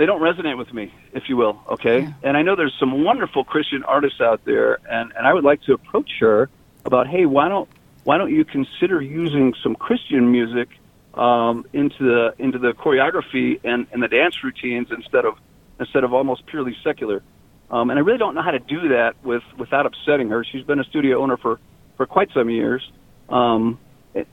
[0.00, 1.60] they don't resonate with me, if you will.
[1.68, 2.12] Okay, yeah.
[2.22, 5.60] and I know there's some wonderful Christian artists out there, and and I would like
[5.64, 6.48] to approach her
[6.86, 7.68] about, hey, why don't
[8.04, 10.70] why don't you consider using some Christian music
[11.12, 15.34] um, into the into the choreography and, and the dance routines instead of
[15.78, 17.22] instead of almost purely secular.
[17.70, 20.44] Um, and I really don't know how to do that with without upsetting her.
[20.44, 21.60] She's been a studio owner for
[22.00, 22.80] for quite some years,
[23.28, 23.78] um,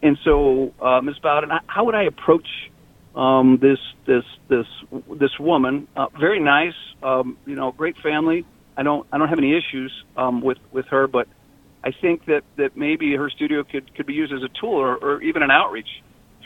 [0.02, 1.16] and so uh, Ms.
[1.22, 2.48] Bowden, how would I approach
[3.14, 4.66] um, this this this
[5.20, 8.46] this woman, uh, very nice, um, you know, great family.
[8.78, 11.28] I don't I don't have any issues um, with with her, but
[11.84, 14.96] I think that that maybe her studio could could be used as a tool or,
[14.96, 15.90] or even an outreach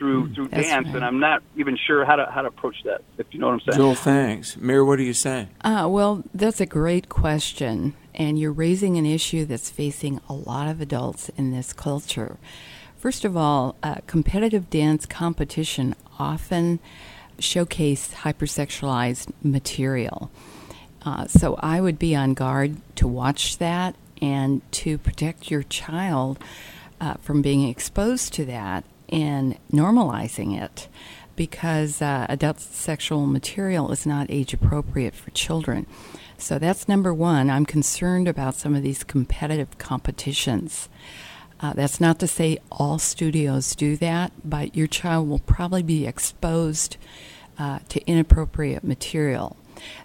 [0.01, 0.95] through Mm, through dance, right.
[0.95, 3.01] and I'm not even sure how to how to approach that.
[3.19, 3.77] If you know what I'm saying.
[3.77, 4.57] Joel, thanks.
[4.57, 5.47] Mary, what do you say?
[5.63, 10.67] Uh, well, that's a great question, and you're raising an issue that's facing a lot
[10.67, 12.37] of adults in this culture.
[12.97, 16.79] First of all, uh, competitive dance competition often
[17.37, 20.31] showcase hypersexualized material.
[21.03, 26.39] Uh, so I would be on guard to watch that and to protect your child
[26.99, 30.87] uh, from being exposed to that and normalizing it
[31.35, 35.87] because uh, adult sexual material is not age appropriate for children.
[36.37, 37.49] So that's number one.
[37.49, 40.89] I'm concerned about some of these competitive competitions.
[41.59, 46.07] Uh, that's not to say all studios do that, but your child will probably be
[46.07, 46.97] exposed
[47.59, 49.55] uh, to inappropriate material.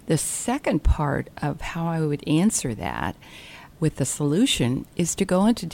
[0.05, 3.15] The second part of how I would answer that
[3.79, 5.65] with the solution is to go into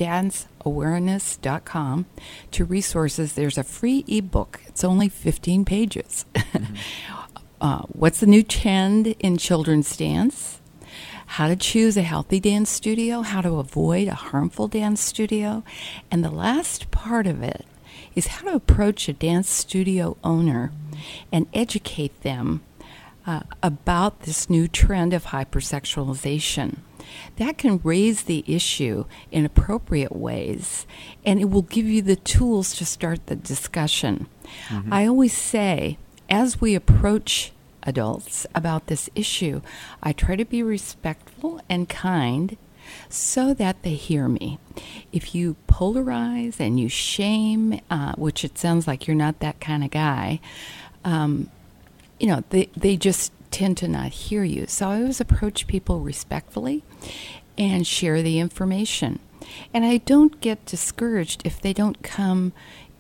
[0.64, 2.06] danceawareness.com
[2.52, 3.34] to resources.
[3.34, 6.26] There's a free ebook, it's only 15 pages.
[7.62, 10.60] uh, what's the new trend in children's dance?
[11.26, 15.64] how to choose a healthy dance studio, how to avoid a harmful dance studio,
[16.12, 17.66] and the last part of it
[18.14, 20.72] is how to approach a dance studio owner
[21.32, 22.62] and educate them
[23.26, 26.78] uh, about this new trend of hypersexualization.
[27.38, 30.86] That can raise the issue in appropriate ways,
[31.26, 34.28] and it will give you the tools to start the discussion.
[34.70, 34.92] Mhm.
[34.92, 35.98] I always say,
[36.30, 37.52] as we approach
[37.84, 39.62] adults about this issue,
[40.02, 42.58] I try to be respectful and kind
[43.10, 44.60] so that they hear me.
[45.12, 49.84] If you polarize and you shame, uh, which it sounds like you're not that kind
[49.84, 50.40] of guy,
[51.04, 51.50] um,
[52.20, 54.66] you know, they, they just tend to not hear you.
[54.68, 56.84] So I always approach people respectfully
[57.58, 59.20] and share the information.
[59.74, 62.52] And I don't get discouraged if they don't come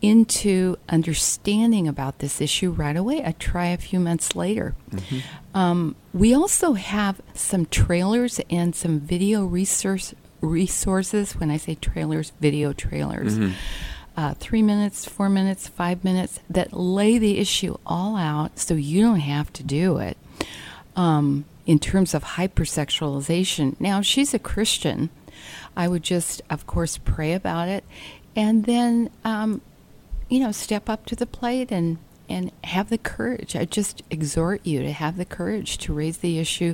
[0.01, 3.23] into understanding about this issue right away.
[3.25, 4.75] I try a few months later.
[5.53, 11.33] Um, we also have some trailers and some video resource resources.
[11.37, 13.37] When I say trailers, video trailers.
[13.37, 13.53] Mhm.
[14.15, 19.01] Uh, three minutes, four minutes, five minutes that lay the issue all out so you
[19.01, 20.17] don't have to do it.
[20.95, 23.79] Um, in terms of hypersexualization.
[23.79, 25.09] Now, she's a Christian,
[25.77, 27.85] I would just, of course, pray about it
[28.35, 29.61] and then um,
[30.29, 31.97] you know, step up to the plate and
[32.29, 33.55] and have the courage.
[33.55, 36.73] I just exhort you to have the courage to raise the issue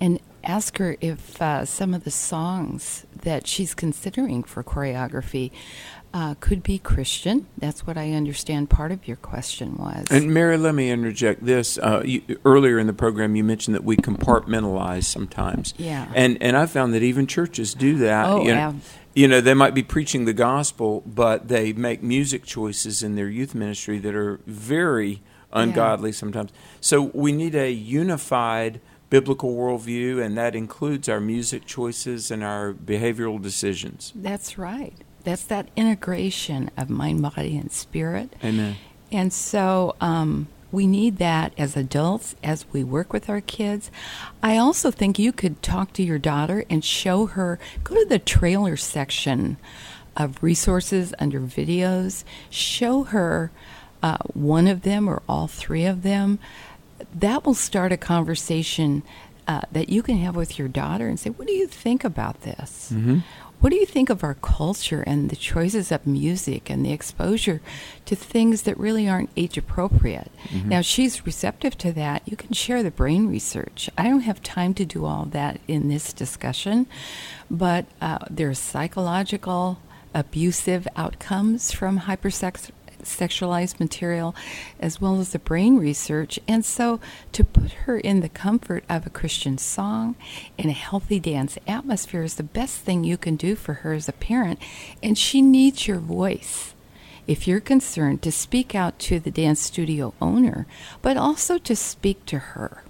[0.00, 5.50] and ask her if uh, some of the songs that she's considering for choreography
[6.14, 7.46] uh, could be Christian.
[7.58, 10.06] That's what I understand part of your question was.
[10.10, 11.78] And Mary, let me interject this.
[11.78, 15.74] Uh, you, earlier in the program, you mentioned that we compartmentalize sometimes.
[15.76, 16.10] Yeah.
[16.14, 18.26] And and I found that even churches do that.
[18.26, 18.72] Oh, you know, yeah.
[19.14, 23.28] you know, they might be preaching the gospel, but they make music choices in their
[23.28, 26.50] youth ministry that are very ungodly sometimes.
[26.80, 32.72] So we need a unified biblical worldview, and that includes our music choices and our
[32.72, 34.12] behavioral decisions.
[34.14, 34.94] That's right.
[35.28, 38.34] That's that integration of mind, body, and spirit.
[38.42, 38.76] Amen.
[39.12, 43.90] And so um, we need that as adults as we work with our kids.
[44.42, 48.18] I also think you could talk to your daughter and show her, go to the
[48.18, 49.58] trailer section
[50.16, 53.50] of resources under videos, show her
[54.02, 56.38] uh, one of them or all three of them.
[57.14, 59.02] That will start a conversation
[59.46, 62.40] uh, that you can have with your daughter and say, What do you think about
[62.42, 62.90] this?
[62.94, 63.18] Mm-hmm.
[63.60, 67.60] What do you think of our culture and the choices of music and the exposure
[68.04, 70.30] to things that really aren't age appropriate?
[70.48, 70.68] Mm-hmm.
[70.68, 72.22] Now, she's receptive to that.
[72.24, 73.90] You can share the brain research.
[73.98, 76.86] I don't have time to do all that in this discussion,
[77.50, 79.80] but uh, there's psychological
[80.14, 82.70] abusive outcomes from hypersex
[83.08, 84.34] sexualized material
[84.80, 86.38] as well as the brain research.
[86.46, 87.00] And so
[87.32, 90.16] to put her in the comfort of a Christian song
[90.56, 94.08] in a healthy dance atmosphere is the best thing you can do for her as
[94.08, 94.58] a parent.
[95.02, 96.74] And she needs your voice.
[97.26, 100.66] If you're concerned, to speak out to the dance studio owner,
[101.02, 102.82] but also to speak to her.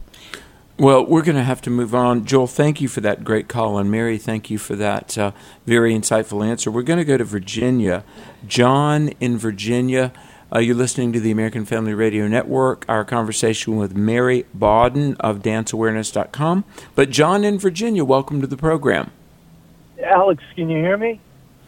[0.79, 2.25] Well, we're going to have to move on.
[2.25, 3.79] Joel, thank you for that great call.
[3.79, 5.33] And Mary, thank you for that uh,
[5.67, 6.71] very insightful answer.
[6.71, 8.05] We're going to go to Virginia.
[8.47, 10.12] John in Virginia.
[10.55, 15.41] Uh, you're listening to the American Family Radio Network, our conversation with Mary Bawden of
[15.41, 16.64] danceawareness.com.
[16.95, 19.11] But John in Virginia, welcome to the program.
[20.01, 21.21] Alex, can you hear me?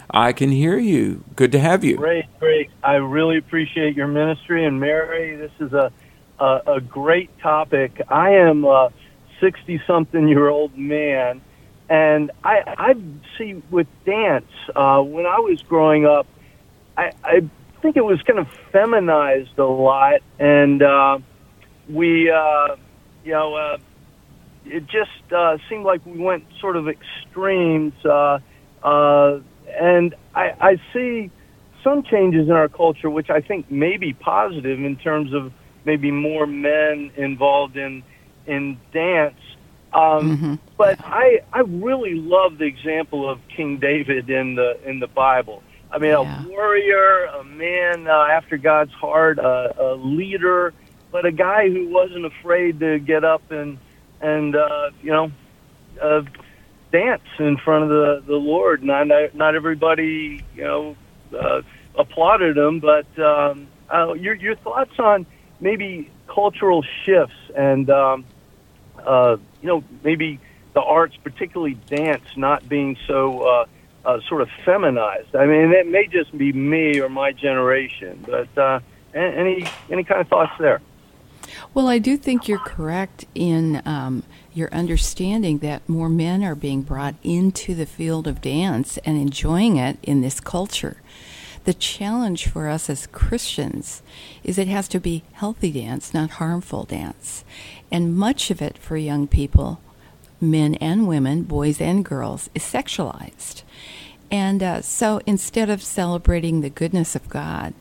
[0.08, 1.24] I can hear you.
[1.34, 1.96] Good to have you.
[1.96, 2.70] Great, great.
[2.84, 4.64] I really appreciate your ministry.
[4.64, 5.90] And Mary, this is a,
[6.38, 8.00] a, a great topic.
[8.08, 8.92] I am a
[9.40, 11.40] 60 something year old man.
[11.88, 12.94] And I, I
[13.36, 16.26] see with dance, uh, when I was growing up,
[16.96, 17.50] I, I
[17.82, 20.20] think it was kind of feminized a lot.
[20.38, 21.18] And uh,
[21.88, 22.76] we, uh,
[23.24, 23.78] you know, uh,
[24.64, 27.94] it just uh, seemed like we went sort of extremes.
[28.04, 28.38] Uh,
[28.84, 31.30] uh, and I, I see
[31.82, 35.52] some changes in our culture, which I think may be positive in terms of
[35.84, 38.02] maybe more men involved in
[38.50, 39.40] in dance.
[39.92, 40.54] Um, mm-hmm.
[40.76, 45.62] But I I really love the example of King David in the in the Bible.
[45.92, 46.44] I mean, Yeah.
[46.44, 50.72] a warrior, a man uh, after God's heart, a, a leader,
[51.10, 53.78] but a guy who wasn't afraid to get up and
[54.20, 55.32] and uh, you know
[56.00, 56.22] uh,
[56.92, 58.84] dance in front of the the Lord.
[58.84, 60.96] Not not everybody you know
[61.36, 61.62] uh,
[61.98, 65.26] applauded him, but um, uh, your your thoughts on
[65.60, 68.24] maybe cultural shifts and um,
[69.06, 70.40] uh, you know maybe
[70.72, 73.66] the arts, particularly dance, not being so uh,
[74.04, 75.34] uh, sort of feminized.
[75.34, 78.80] I mean, it may just be me or my generation, but uh,
[79.14, 80.80] any any kind of thoughts there?
[81.74, 86.82] Well, I do think you're correct in um, your understanding that more men are being
[86.82, 91.00] brought into the field of dance and enjoying it in this culture.
[91.64, 94.02] The challenge for us as Christians
[94.42, 97.44] is it has to be healthy dance, not harmful dance.
[97.92, 99.80] And much of it for young people,
[100.40, 103.62] men and women, boys and girls, is sexualized.
[104.30, 107.74] And uh, so instead of celebrating the goodness of God,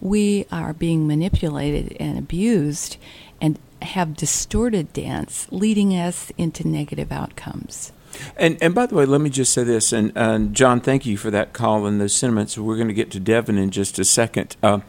[0.00, 2.96] we are being manipulated and abused
[3.40, 7.92] and have distorted dance, leading us into negative outcomes.
[8.36, 11.16] And and by the way, let me just say this, and, and John, thank you
[11.16, 12.58] for that call and those sentiments.
[12.58, 14.56] We're going to get to Devin in just a second.
[14.62, 14.80] Uh,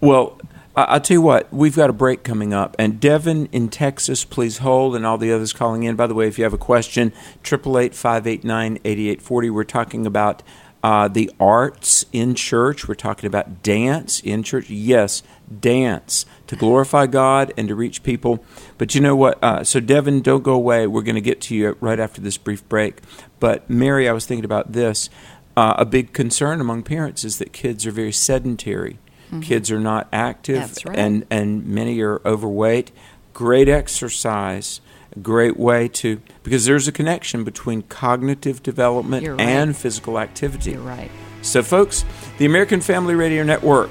[0.00, 0.38] well,
[0.76, 4.24] I, I'll tell you what, we've got a break coming up, and Devin in Texas,
[4.24, 5.96] please hold, and all the others calling in.
[5.96, 7.12] By the way, if you have a question,
[7.42, 9.50] triple eight five eight nine eighty eight forty.
[9.50, 10.42] We're talking about.
[10.84, 12.88] Uh, the arts in church.
[12.88, 14.68] We're talking about dance in church.
[14.68, 15.22] Yes,
[15.60, 18.44] dance to glorify God and to reach people.
[18.78, 19.42] But you know what?
[19.42, 20.86] Uh, so, Devin, don't go away.
[20.86, 23.00] We're going to get to you right after this brief break.
[23.40, 25.10] But, Mary, I was thinking about this.
[25.56, 28.98] Uh, a big concern among parents is that kids are very sedentary.
[29.30, 29.42] Mhm.
[29.42, 30.98] Kids are not active, right.
[30.98, 32.90] and, and many are overweight.
[33.34, 34.80] Great exercise,
[35.16, 39.40] a great way to, because there's a connection between cognitive development right.
[39.40, 40.72] and physical activity.
[40.72, 41.10] You're right.
[41.40, 42.04] So, folks,
[42.38, 43.90] the American Family Radio Network,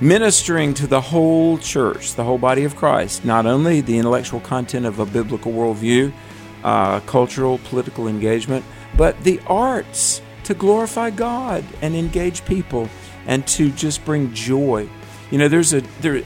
[0.00, 4.86] ministering to the whole church, the whole body of Christ, not only the intellectual content
[4.86, 6.12] of a biblical worldview,
[6.64, 8.64] uh, cultural, political engagement,
[8.96, 12.88] but the arts to glorify God and engage people
[13.26, 14.88] and to just bring joy.
[15.30, 16.22] You know, there's a there,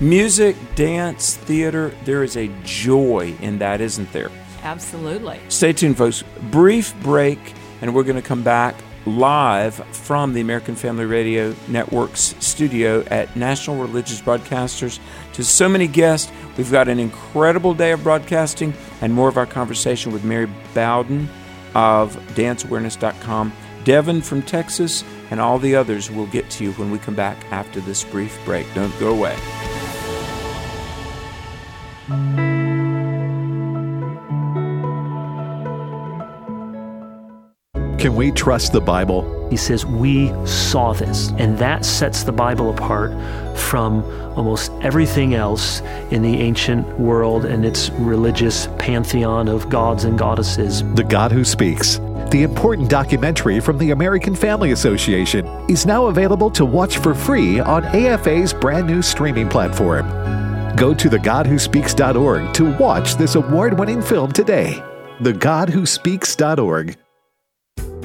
[0.00, 1.94] music, dance, theater.
[2.04, 4.30] There is a joy in that, isn't there?
[4.62, 5.40] Absolutely.
[5.48, 6.24] Stay tuned, folks.
[6.50, 8.74] Brief break, and we're going to come back
[9.06, 14.98] live from the American Family Radio Network's studio at National Religious Broadcasters.
[15.34, 19.46] To so many guests, we've got an incredible day of broadcasting and more of our
[19.46, 21.28] conversation with Mary Bawden
[21.74, 23.52] of danceawareness.com.
[23.84, 27.36] Devin from Texas and all the others we'll get to you when we come back
[27.52, 28.66] after this brief break.
[28.74, 29.36] Don't go away.
[38.06, 39.50] Can we trust the Bible?
[39.50, 41.30] He says, We saw this.
[41.38, 43.10] And that sets the Bible apart
[43.58, 44.04] from
[44.36, 45.80] almost everything else
[46.12, 50.84] in the ancient world and its religious pantheon of gods and goddesses.
[50.94, 51.96] The God Who Speaks,
[52.30, 57.58] the important documentary from the American Family Association, is now available to watch for free
[57.58, 60.06] on AFA's brand new streaming platform.
[60.76, 64.80] Go to thegodwhospeaks.org to watch this award winning film today.
[65.18, 66.98] TheGodWhoSpeaks.org.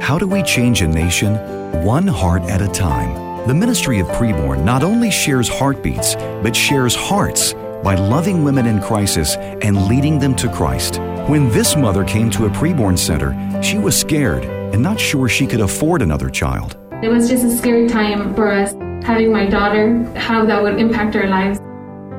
[0.00, 1.34] How do we change a nation?
[1.82, 3.48] One heart at a time.
[3.48, 8.80] The Ministry of Preborn not only shares heartbeats, but shares hearts by loving women in
[8.80, 11.00] crisis and leading them to Christ.
[11.28, 15.46] When this mother came to a preborn center, she was scared and not sure she
[15.46, 16.76] could afford another child.
[17.02, 18.74] It was just a scary time for us
[19.04, 21.58] having my daughter, how that would impact our lives.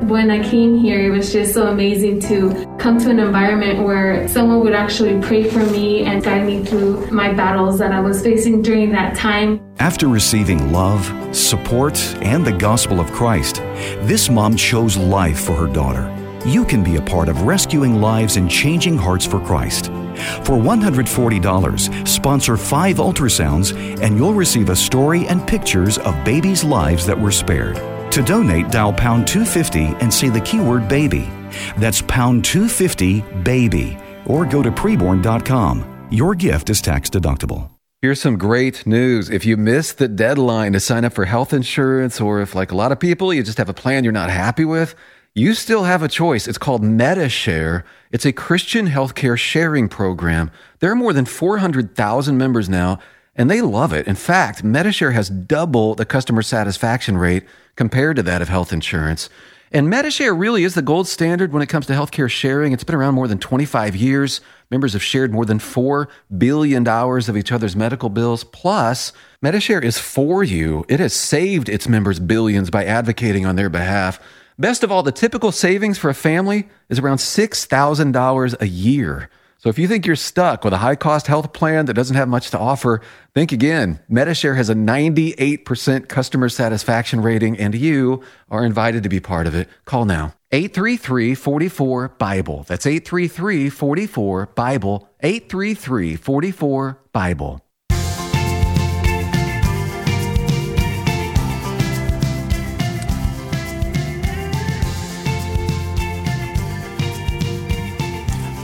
[0.02, 4.28] When I came here, it was just so amazing to come to an environment where
[4.28, 8.22] someone would actually pray for me and guide me through my battles that I was
[8.22, 9.60] facing during that time.
[9.80, 11.04] After receiving love,
[11.36, 13.56] support, and the gospel of Christ,
[14.04, 16.14] this mom chose life for her daughter.
[16.46, 19.88] You can be a part of rescuing lives and changing hearts for Christ.
[20.46, 27.06] For $140, sponsor five ultrasounds, and you'll receive a story and pictures of babies' lives
[27.08, 27.97] that were spared.
[28.12, 31.30] To donate, dial pound 250 and say the keyword baby.
[31.78, 36.08] That's pound 250 baby or go to preborn.com.
[36.12, 37.70] Your gift is tax deductible.
[38.02, 39.30] Here's some great news.
[39.32, 42.76] If you missed the deadline to sign up for health insurance, or if, like a
[42.76, 44.94] lot of people, you just have a plan you're not happy with,
[45.34, 46.48] you still have a choice.
[46.48, 47.84] It's called MediShare.
[48.12, 50.52] It's a Christian healthcare sharing program.
[50.80, 53.00] There are more than 400,000 members now,
[53.38, 54.08] and they love it.
[54.08, 57.44] In fact, MediShare has double the customer satisfaction rate
[57.76, 59.30] compared to that of health insurance.
[59.72, 62.72] And MediShare really is the gold standard when it comes to healthcare sharing.
[62.72, 64.40] It's been around more than 25 years.
[64.72, 66.08] Members have shared more than $4
[66.38, 68.46] billion of each other's medical bills.
[68.46, 69.12] Plus,
[69.44, 70.86] MediShare is for you.
[70.88, 74.22] It has saved its members billions by advocating on their behalf.
[74.58, 79.30] Best of all, the typical savings for a family is around $6,000 a year.
[79.68, 82.30] So if you think you're stuck with a high cost health plan that doesn't have
[82.30, 83.02] much to offer,
[83.34, 84.00] think again.
[84.10, 89.54] MediShare has a 98% customer satisfaction rating, and you are invited to be part of
[89.54, 89.68] it.
[89.84, 90.34] Call now.
[90.54, 92.64] 833 44 Bible.
[92.66, 95.10] That's 833 44 Bible.
[95.20, 97.62] 833 44 Bible.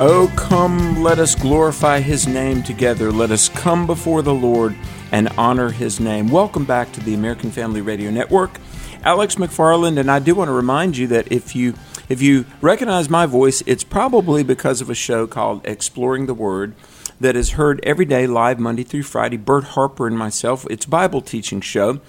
[0.05, 3.09] Oh, come, let us glorify his name together.
[3.09, 4.75] Let us come before the Lord
[5.13, 6.27] and honor his name.
[6.27, 8.59] Welcome back to the American Family Radio Network.
[9.03, 11.75] Alex McFarland, and I do want to remind you that if you
[12.09, 16.75] if you recognize my voice, it's probably because of a show called Exploring the Word
[17.19, 19.37] that is heard every day live Monday through Friday.
[19.37, 20.65] Bert Harper and myself.
[20.69, 21.99] It's Bible teaching show,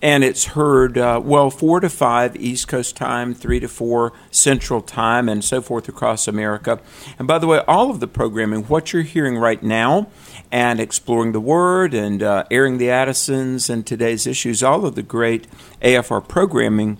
[0.00, 4.80] and it's heard uh, well four to five East Coast time, three to four Central
[4.80, 6.80] time, and so forth across America.
[7.18, 10.08] And by the way, all of the programming, what you're hearing right now,
[10.52, 15.02] and exploring the Word and uh, airing the Addisons and today's issues, all of the
[15.02, 15.46] great
[15.82, 16.98] AFR programming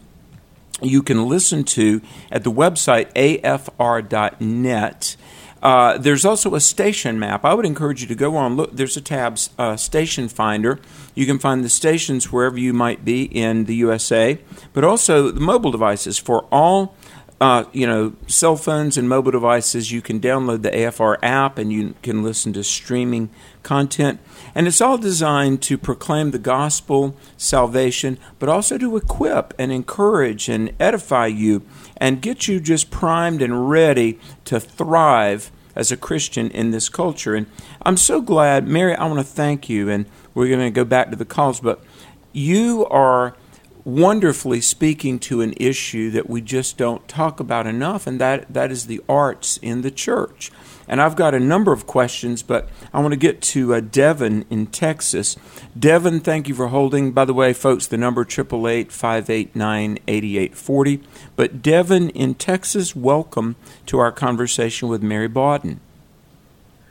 [0.83, 2.01] you can listen to
[2.31, 5.17] at the website afr.net.
[5.63, 7.45] Uh, there's also a station map.
[7.45, 8.57] I would encourage you to go on.
[8.57, 10.79] Look, there's a tab, uh, Station Finder.
[11.15, 14.39] You can find the stations wherever you might be in the USA,
[14.73, 16.95] but also the mobile devices for all.
[17.41, 21.73] Uh, you know, cell phones and mobile devices, you can download the AFR app and
[21.73, 23.31] you can listen to streaming
[23.63, 24.21] content.
[24.55, 30.51] And it's all designed to proclaim the gospel, salvation, but also to equip and encourage
[30.51, 31.63] and edify you
[32.01, 37.35] and get you just primed and ready to thrive as a Christian in this culture.
[37.35, 37.47] And
[37.83, 39.89] I'm so glad, Mary, I want to thank you.
[39.89, 41.85] And we're going to go back to the calls, but
[42.33, 43.37] you are
[43.85, 48.71] wonderfully speaking to an issue that we just don't talk about enough, and that, that
[48.71, 50.51] is the arts in the church.
[50.91, 54.45] And I've got a number of questions, but I want to get to uh, Devin
[54.51, 55.37] in Texas.
[55.79, 57.13] Devin, thank you for holding.
[57.13, 61.05] By the way, folks, the number 888-589-8840.
[61.37, 63.55] But Devin in Texas, welcome
[63.87, 65.79] to our conversation with Mary Bawden.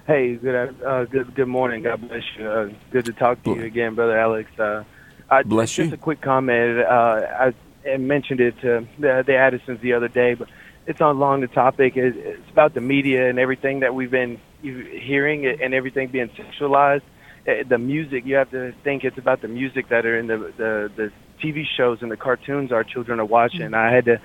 [0.07, 1.83] Hey, good uh, good good morning.
[1.83, 2.47] God bless you.
[2.47, 4.49] Uh, good to talk to you again, brother Alex.
[4.57, 4.85] Uh,
[5.29, 5.83] I, bless just you.
[5.83, 6.79] Just a quick comment.
[6.79, 7.51] Uh,
[7.85, 10.47] I mentioned it to the, the Addisons the other day, but
[10.89, 11.95] it's on along the topic.
[11.95, 17.03] It's about the media and everything that we've been hearing and everything being sexualized.
[17.45, 20.37] Eh, the music, you have to think it's about the music that are in the
[20.57, 21.11] the, the
[21.41, 23.61] TV shows and the cartoons our children are watching.
[23.61, 23.75] Mm-hmm.
[23.75, 24.19] I had to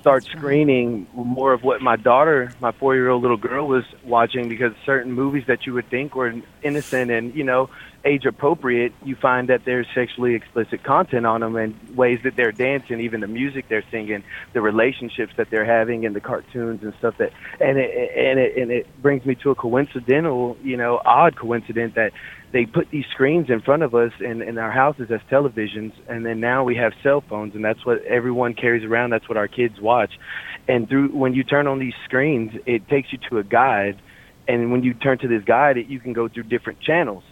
[0.00, 4.48] start screening more of what my daughter, my four year old little girl, was watching
[4.48, 7.70] because certain movies that you would think were innocent and, you know,
[8.08, 12.52] age appropriate, you find that there's sexually explicit content on them and ways that they're
[12.52, 16.94] dancing, even the music they're singing, the relationships that they're having in the cartoons and
[16.98, 21.00] stuff that, and it, and it, and it brings me to a coincidental, you know,
[21.04, 22.12] odd coincidence that
[22.50, 26.24] they put these screens in front of us in, in our houses as televisions, and
[26.24, 29.10] then now we have cell phones, and that's what everyone carries around.
[29.10, 30.18] That's what our kids watch.
[30.66, 34.00] And through when you turn on these screens, it takes you to a guide,
[34.46, 37.22] and when you turn to this guide, it, you can go through different channels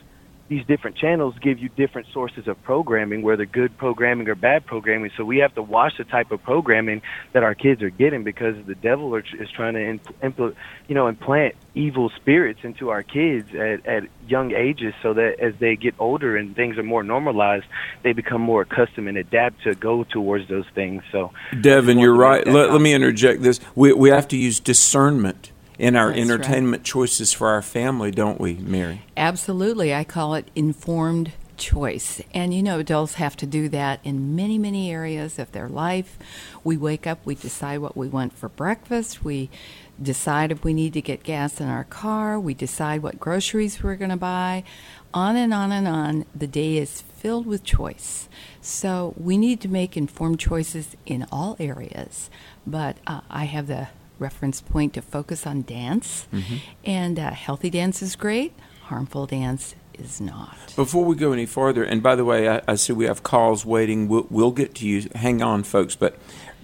[0.48, 5.10] these different channels give you different sources of programming, whether good programming or bad programming.
[5.16, 8.54] So we have to watch the type of programming that our kids are getting because
[8.66, 10.54] the devil are, is trying to impl,
[10.88, 15.54] you know, implant evil spirits into our kids at, at young ages, so that as
[15.58, 17.66] they get older and things are more normalized,
[18.02, 21.02] they become more accustomed and adapt to go towards those things.
[21.10, 22.46] So, Devin, you're right.
[22.46, 23.60] Let, let me interject this.
[23.74, 26.84] We we have to use discernment in our That's entertainment right.
[26.84, 29.02] choices for our family, don't we, Mary?
[29.16, 29.94] Absolutely.
[29.94, 32.20] I call it informed choice.
[32.34, 36.18] And you know, adults have to do that in many, many areas of their life.
[36.62, 39.50] We wake up, we decide what we want for breakfast, we
[40.00, 43.96] decide if we need to get gas in our car, we decide what groceries we're
[43.96, 44.64] going to buy.
[45.14, 48.28] On and on and on, the day is filled with choice.
[48.60, 52.28] So we need to make informed choices in all areas.
[52.66, 56.26] But uh, I have the reference point to focus on dance.
[56.32, 56.60] Mhm.
[56.84, 58.52] And uh, healthy dance is great,
[58.84, 60.56] harmful dance is not.
[60.76, 63.64] Before we go any farther, and by the way, I, I see we have calls
[63.64, 64.08] waiting.
[64.08, 65.08] We'll, we'll get to you.
[65.14, 65.96] Hang on, folks.
[65.96, 66.18] But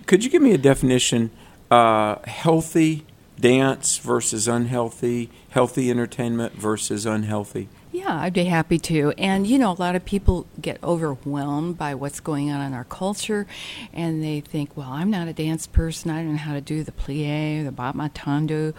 [0.07, 1.31] could you give me a definition?
[1.71, 3.07] Uh, healthy
[3.41, 7.69] dance versus unhealthy, healthy entertainment versus unhealthy.
[7.93, 9.13] Yeah, I'd be happy to.
[9.19, 12.85] And you know, a lot of people get overwhelmed by what's going on in our
[12.85, 13.47] culture,
[13.93, 16.11] and they think, "Well, I'm not a dance person.
[16.11, 18.73] I don't know how to do the plie, the battement tendu,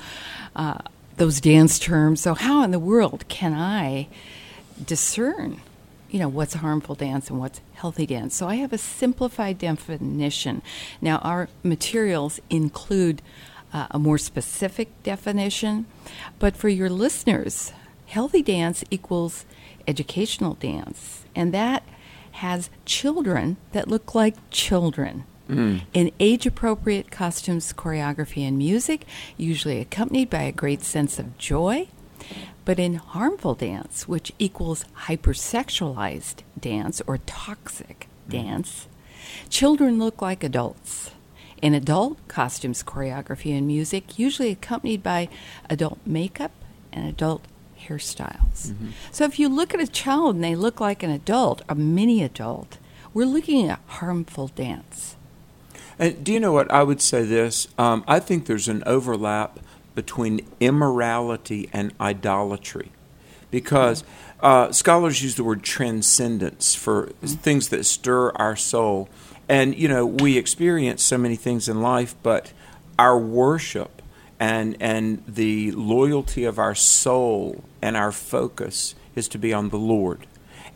[0.56, 0.80] uh,
[1.18, 2.22] those dance terms.
[2.22, 4.08] So how in the world can I
[4.84, 5.62] discern,
[6.10, 10.64] you know, what's harmful dance and what's healthy dance?" So I have a simplified definition.
[11.02, 13.22] Now, our materials include
[13.72, 15.86] uh, a more specific definition,
[16.40, 17.74] but for your listeners
[18.14, 19.44] healthy dance equals
[19.88, 21.82] educational dance, and that
[22.34, 25.24] has children that look like children.
[25.50, 25.82] Mm.
[25.96, 29.06] In age appropriate costumes, choreography, and music,
[29.36, 31.88] usually accompanied by a great sense of joy.
[32.66, 38.88] But in harmful dance, which equals hypersexualized dance or toxic dance,
[39.50, 41.10] children look like adults.
[41.64, 45.30] In adult costumes, choreography, and music, usually accompanied by
[45.68, 46.52] adult makeup
[46.92, 47.42] and adult
[47.88, 48.72] hairstyles.
[48.72, 48.90] Mm-hmm.
[49.12, 52.24] So if you look at a child and they look like an adult, a mini
[52.24, 52.78] adult,
[53.14, 55.16] we're looking at harmful dance.
[56.00, 56.72] And do you know what?
[56.72, 57.68] I would say this.
[57.78, 59.60] Um, I think there's an overlap
[59.96, 62.92] between immorality and idolatry.
[63.52, 64.04] Because
[64.40, 69.08] uh, scholars use the word transcendence for things that stir our soul.
[69.48, 72.52] And, you know, we experience so many things in life, but
[72.98, 74.02] our worship
[74.40, 79.78] and, and the loyalty of our soul and our focus is to be on the
[79.78, 80.26] Lord.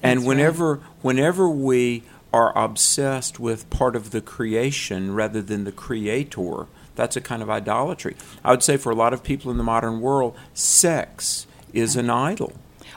[0.04, 2.04] And That's whenever, whenever we
[2.34, 7.50] are obsessed with part of the creation rather than the creator, that's a kind of
[7.50, 8.16] idolatry.
[8.44, 12.10] I would say for a lot of people in the modern world, sex is an
[12.10, 12.54] idol.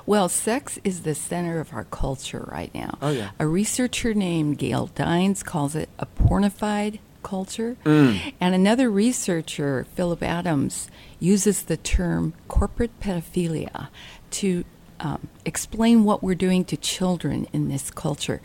[0.07, 2.99] Well, sex is the center of our culture right now.
[3.03, 3.31] Oh, yeah.
[3.39, 7.77] A researcher named Gail Dines calls it a pornified culture.
[7.85, 8.33] Mm.
[8.41, 13.89] And another researcher, Phillip Adams, uses the term corporate pedophilia
[14.33, 14.64] to
[15.01, 18.41] um, explain what we're doing to children in this culture.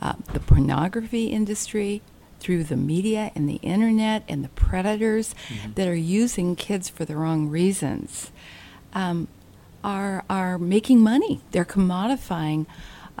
[0.00, 2.02] Uh, the pornography industry,
[2.40, 5.72] through the media and the internet and the predators Mm-hmm.
[5.74, 8.32] that are using kids for the wrong reasons
[8.94, 9.28] um,
[9.84, 11.40] are are making money.
[11.52, 12.66] They're commodifying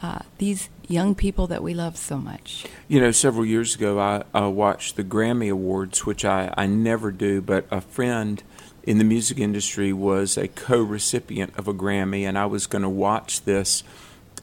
[0.00, 2.66] uh, these young people that we love so much.
[2.86, 7.10] You know, several years ago, I, I watched the Grammy Awards, which I, I never
[7.10, 8.42] do, but a friend
[8.84, 12.82] in the music industry was a co recipient of a Grammy, and I was going
[12.82, 13.82] to watch this.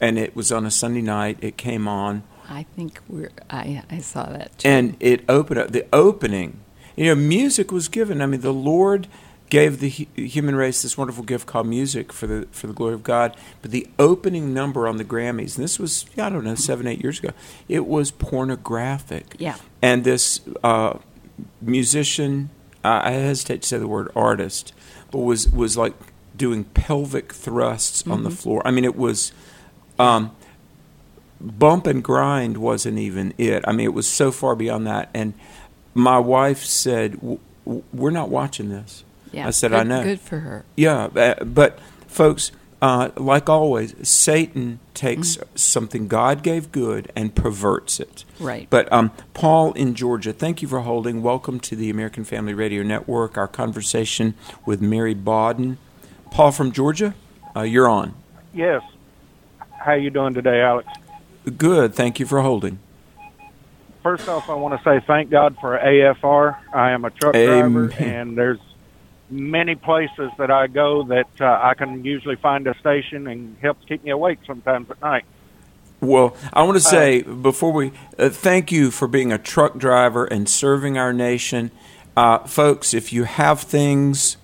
[0.00, 1.38] And it was on a Sunday night.
[1.40, 2.22] It came on.
[2.48, 3.30] I think we're.
[3.50, 4.58] I I saw that.
[4.58, 4.68] Too.
[4.68, 6.60] And it opened up the opening.
[6.96, 8.22] You know, music was given.
[8.22, 9.08] I mean, the Lord
[9.50, 13.02] gave the human race this wonderful gift called music for the for the glory of
[13.02, 13.36] God.
[13.60, 17.02] But the opening number on the Grammys, and this was I don't know seven eight
[17.02, 17.30] years ago,
[17.68, 19.34] it was pornographic.
[19.38, 19.56] Yeah.
[19.82, 20.98] And this uh,
[21.60, 22.50] musician,
[22.84, 24.72] I hesitate to say the word artist,
[25.10, 25.94] but was was like
[26.36, 28.34] doing pelvic thrusts on the Mhm.
[28.34, 28.62] floor.
[28.64, 29.32] I mean, it was.
[29.98, 30.30] Um,
[31.40, 33.64] bump and grind wasn't even it.
[33.66, 35.08] I mean, it was so far beyond that.
[35.14, 35.34] And
[35.94, 40.02] my wife said, w- w- "We're not watching this." Yeah, I said, good- "I know."
[40.02, 40.64] good for her.
[40.76, 42.52] Yeah, uh, but folks,
[42.82, 48.24] uh, like always, Satan takes something God gave good and perverts it.
[48.38, 48.66] Right.
[48.70, 51.22] But um, Paul in Georgia, thank you for holding.
[51.22, 53.36] Welcome to the American Family Radio Network.
[53.38, 54.34] Our conversation
[54.66, 55.76] with Mary Bawden.
[56.30, 57.14] Paul from Georgia,
[57.56, 58.14] uh, you're on.
[58.54, 58.82] Yes.
[59.78, 60.88] How you doing today, Alex?
[61.56, 61.94] Good.
[61.94, 62.78] Thank you for holding.
[64.02, 66.56] First off, I want to say thank God for AFR.
[66.72, 67.72] I am a truck Amen.
[67.88, 68.58] driver, and there's
[69.30, 73.84] many places that I go that uh, I can usually find a station and helps
[73.86, 75.24] keep me awake sometimes at night.
[76.00, 80.24] Well, I want to say before we uh, thank you for being a truck driver
[80.24, 81.70] and serving our nation,
[82.16, 82.94] uh, folks.
[82.94, 84.38] If you have things,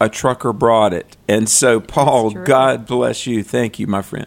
[0.00, 2.30] a trucker brought it, and so Paul.
[2.30, 3.44] God bless you.
[3.44, 4.26] Thank you, my friend.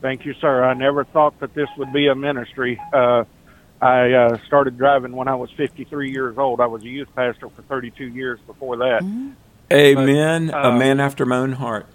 [0.00, 0.62] Thank you, sir.
[0.62, 2.80] I never thought that this would be a ministry.
[2.92, 3.24] Uh,
[3.84, 6.60] I uh, started driving when I was 53 years old.
[6.60, 9.02] I was a youth pastor for 32 years before that.
[9.70, 10.46] Amen.
[10.46, 11.86] But, a uh, man after my own heart.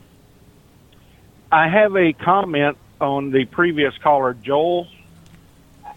[1.51, 4.87] I have a comment on the previous caller, Joel,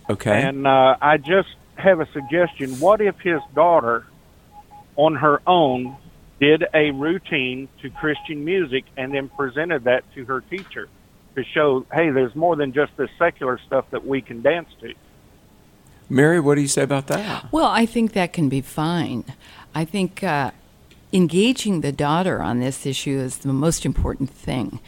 [0.09, 0.43] Okay.
[0.43, 2.80] and uh, I just have a suggestion.
[2.80, 4.07] What if his daughter,
[4.97, 5.99] on her own,
[6.40, 10.88] did a routine to Christian music and then presented that to her teacher
[11.34, 14.95] to show, hey, there's more than just this secular stuff that we can dance to.
[16.12, 17.50] Mary, what do you say about that?
[17.50, 19.24] Well, I think that can be fine.
[19.74, 20.50] I think uh,
[21.12, 24.78] engaging the daughter on this issue is the most important thing.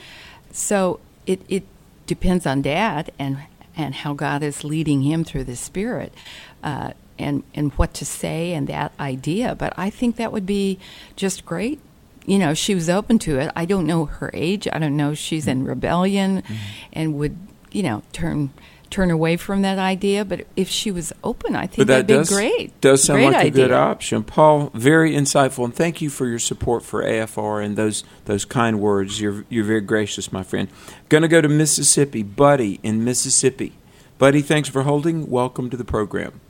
[0.52, 1.64] So it, it
[2.06, 3.38] depends on dad and
[3.76, 6.14] and how God is leading him through the Spirit,
[6.62, 9.54] uh, and and what to say and that idea.
[9.56, 10.78] But I think that would be
[11.16, 11.80] just great.
[12.24, 13.50] You know, she was open to it.
[13.56, 14.68] I don't know her age.
[14.72, 16.44] I don't know if she's in rebellion,
[16.92, 17.36] and would
[17.72, 18.50] you know turn
[18.94, 20.24] turn away from that idea.
[20.24, 22.80] But if she was open, I think But that that'd does be great.
[22.80, 24.70] does sound Great like a good option, Paul.
[24.74, 29.20] Very insightful, and thank you for your support for AFR and those those kind words.
[29.20, 30.68] You're you're very gracious, my friend.
[31.08, 33.72] Going to go to Mississippi, Buddy in Mississippi.
[34.18, 35.28] Buddy, thanks for holding.
[35.28, 36.40] Welcome to the program.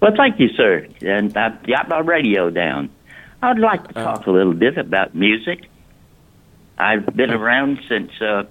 [0.00, 0.86] Well, thank you, sir.
[1.02, 2.88] And I've got my radio down.
[3.42, 5.66] I'd like to talk a little bit about music.
[6.78, 8.44] I've been around since, uh,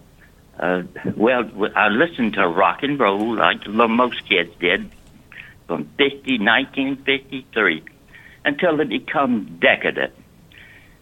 [0.60, 0.84] uh,
[1.16, 4.91] well, I listened to rock and roll like most kids did
[5.68, 7.84] from 50, 1953
[8.45, 10.14] until it became decadent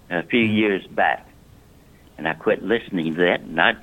[0.10, 1.28] a few years back.
[2.18, 3.74] And I quit listening to that, and I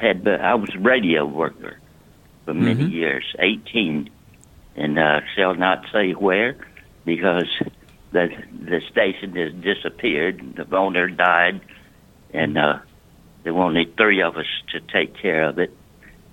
[0.00, 1.80] had, I was a radio worker
[2.44, 2.92] for many Mhm.
[2.92, 4.10] years, 18
[4.76, 6.56] and uh, shall not say where
[7.04, 7.48] because
[8.12, 10.54] the the station has disappeared.
[10.56, 11.60] The owner died,
[12.32, 12.78] and uh,
[13.46, 15.72] there were only three of us to take care of it.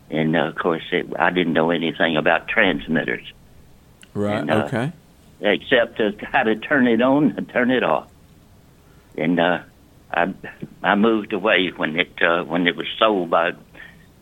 [0.09, 3.31] And uh, of course, it, I didn't know anything about transmitters
[4.15, 4.39] Right.
[4.39, 4.91] And, uh, okay.
[5.41, 8.09] except to how to turn it on and turn it off.
[9.15, 9.59] And uh,
[10.11, 10.33] I
[10.81, 13.51] I moved away when it uh, when it was sold by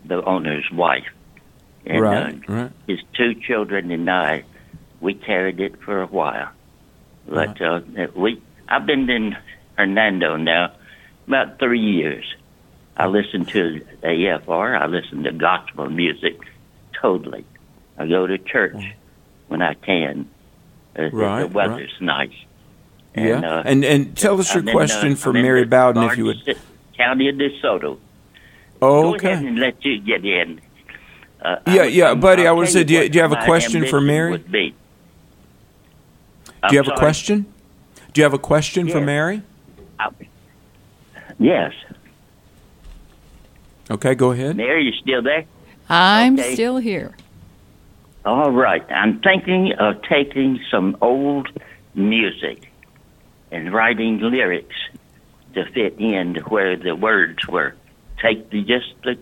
[0.04, 1.08] the owner's wife.
[1.86, 2.36] And, right.
[2.50, 2.72] uh, right.
[2.88, 4.44] his two children and I,
[5.00, 6.50] we carried it for a while.
[7.26, 7.80] But uh,
[8.16, 9.38] we, I've been in
[9.78, 10.74] Hernando now
[11.28, 12.26] about three years.
[12.98, 14.80] I listen to AFR.
[14.80, 16.40] I listen to gospel music
[17.02, 17.46] totally.
[17.98, 18.84] I go to church
[19.48, 20.30] when I can.
[20.98, 22.34] Uh, Right, the weather's nice.
[23.16, 23.40] Yeah.
[23.40, 26.18] uh, and and tell us your I'm in, question uh, for I'm Mary Bawden, if
[26.18, 26.58] you would.
[26.98, 27.98] County of DeSoto.
[28.82, 29.32] Oh, Go okay.
[29.34, 30.60] ahead and let you get in.
[31.42, 32.44] Uh, Yeah, was- yeah, buddy.
[32.44, 34.38] I I'll would say, do you, do you have a question for Mary?
[34.38, 34.72] Do
[36.72, 37.46] you have a question?
[38.14, 39.06] Do you have a question for Yes.
[39.06, 39.42] Mary?
[41.40, 41.74] Yes.
[43.92, 44.56] Okay, go ahead.
[44.56, 45.46] Mary, you still there?
[45.90, 46.54] I'm Okay.
[46.54, 47.12] still here.
[48.24, 48.90] All right.
[48.90, 51.50] I'm thinking of taking some old
[51.94, 52.72] music
[53.52, 54.76] and writing lyrics
[55.56, 57.76] to fit in to where the words were.
[58.22, 59.18] Take the, just the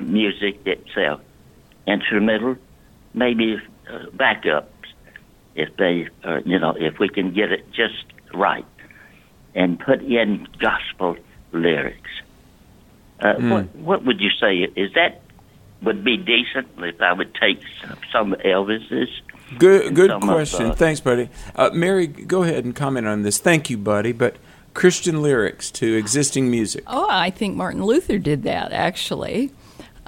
[0.00, 1.20] music itself,
[1.86, 2.56] instrumental,
[3.12, 3.60] maybe
[3.92, 4.64] uh, backups,
[5.54, 8.64] if they, uh, you know, if we can get it just right,
[9.54, 11.16] and put in gospel
[11.52, 12.10] lyrics.
[13.20, 13.50] Uh, Hmm.
[13.50, 14.68] What what would you say?
[14.76, 15.20] Is that
[15.82, 19.08] would be decent if I would take some, some Elvis's?
[19.58, 20.66] Good, good some of, question.
[20.70, 21.28] uh, Thanks, buddy.
[21.54, 23.38] Uh, Mary, go ahead and comment on this.
[23.38, 24.12] Thank you, buddy.
[24.12, 24.36] But
[24.74, 26.84] Christian lyrics to existing music.
[26.86, 29.50] Oh, I think Martin Luther did that actually,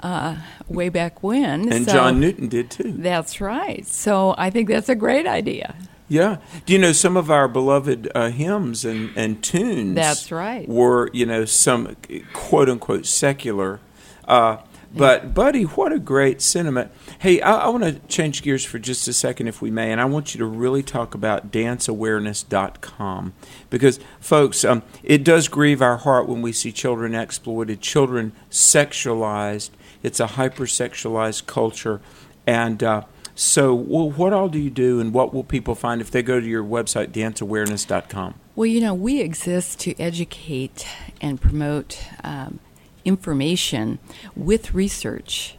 [0.01, 0.35] uh,
[0.67, 1.71] way back when.
[1.71, 2.93] And So- John Newton did too.
[2.97, 3.85] That's right.
[3.87, 5.75] So I think that's a great idea.
[6.11, 6.39] Yeah.
[6.65, 9.95] Do you know some of our beloved uh, hymns and, and tunes?
[9.95, 10.67] That's right.
[10.67, 11.95] Were you know some
[12.33, 13.79] quote unquote secular?
[14.27, 14.57] Uh,
[14.93, 16.91] but buddy, what a great sentiment.
[17.19, 20.01] Hey, I, I want to change gears for just a second, if we may, and
[20.01, 23.33] I want you to really talk about danceawareness.com
[23.69, 29.69] because, folks, um, it does grieve our heart when we see children exploited, children sexualized.
[30.03, 32.01] It's a hypersexualized culture,
[32.45, 33.03] and uh,
[33.41, 36.39] so, well, what all do you do, and what will people find if they go
[36.39, 38.35] to your website, danceawareness.com?
[38.55, 40.85] Well, you know, we exist to educate
[41.19, 42.59] and promote um,
[43.03, 43.97] information
[44.35, 45.55] with research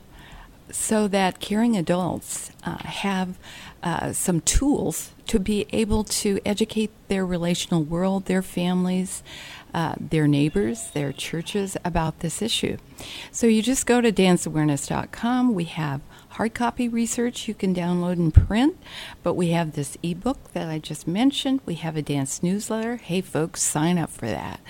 [0.70, 3.36] so that caring adults uh, have
[3.82, 9.24] uh, some tools to be able to educate their relational world, their families,
[9.74, 12.76] uh, their neighbors, their churches about this issue.
[13.32, 15.52] So you just go to danceawareness.com.
[15.52, 16.00] We have
[16.32, 18.76] hard copy research you can download and print,
[19.22, 21.60] but we have this ebook that I just mentioned.
[21.66, 22.96] We have a dance newsletter.
[22.96, 24.60] Hey, folks, sign up for that.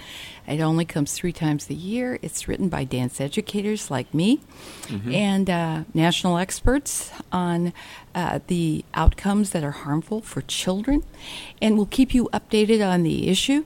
[0.46, 2.18] It only comes three times a year.
[2.20, 4.40] It's written by dance educators like me
[4.88, 5.14] Mhm.
[5.14, 7.72] and uh, national experts on
[8.14, 11.04] uh, the outcomes that are harmful for children,
[11.62, 13.64] and we'll keep you updated on the issue.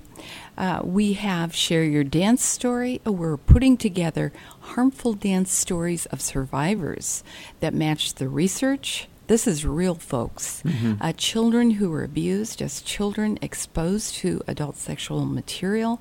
[0.56, 3.00] Uh, we have Share Your Dance Story.
[3.04, 7.22] We're putting together harmful dance stories of survivors
[7.60, 9.06] that match the research.
[9.26, 10.62] This is real, folks.
[10.64, 10.98] Mhm.
[11.00, 16.00] Uh, children who were abused as children, exposed to adult sexual material,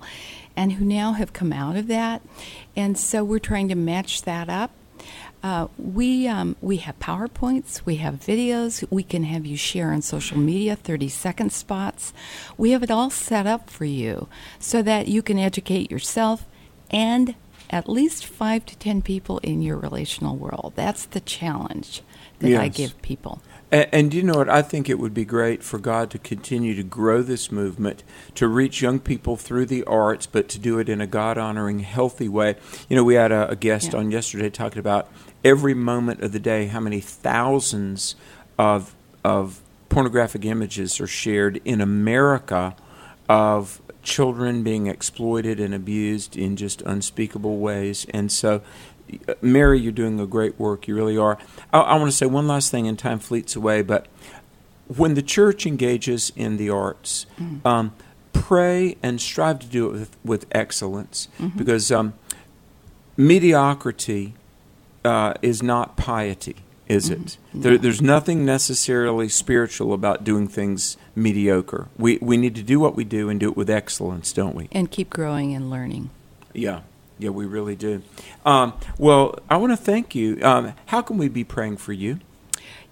[0.56, 2.22] and who now have come out of that.
[2.78, 4.72] And so we're trying to match that up.
[5.46, 10.02] Uh, we um, we have powerpoints, we have videos, we can have you share on
[10.02, 12.14] social media, thirty second spots.
[12.58, 14.28] We have it all set up for you
[14.58, 16.48] so that you can educate yourself
[16.90, 17.36] and
[17.70, 20.74] at least five to ten people in your relational world.
[20.76, 22.02] That's the challenge
[22.40, 23.42] that I give people.
[23.72, 24.50] And, and you know what?
[24.50, 28.04] I think it would be great for God to continue to grow this movement,
[28.36, 31.80] to reach young people through the arts, but to do it in a God honoring,
[31.80, 32.56] healthy way.
[32.90, 34.00] You know, we had a, a guest Yeah.
[34.00, 35.08] on yesterday talking about
[35.46, 38.16] every moment of the day, how many thousands
[38.60, 38.94] of
[39.24, 42.76] of pornographic images are shared in America
[43.30, 48.06] of children being exploited and abused in just unspeakable ways.
[48.14, 48.62] And so,
[49.42, 50.88] Mary, you're doing a great work.
[50.88, 51.38] You really are.
[51.74, 54.08] I, I want to say one last thing, and time fleets away, but
[54.88, 57.66] when the church engages in the arts, Mm.
[57.66, 57.94] um,
[58.34, 61.58] pray and strive to do it with, with excellence Mhm.
[61.58, 62.14] because um,
[63.18, 64.34] mediocrity
[65.06, 66.56] uh, is not piety,
[66.88, 67.38] is it?
[67.54, 71.88] There, there's nothing necessarily spiritual about doing things mediocre.
[71.98, 74.68] We, we need to do what we do and do it with excellence, don't we?
[74.72, 76.10] And keep growing and learning.
[76.54, 76.82] Yeah,
[77.20, 78.02] yeah, we really do.
[78.46, 80.40] Um, well, I want to thank you.
[80.42, 82.20] Um, how can we be praying for you?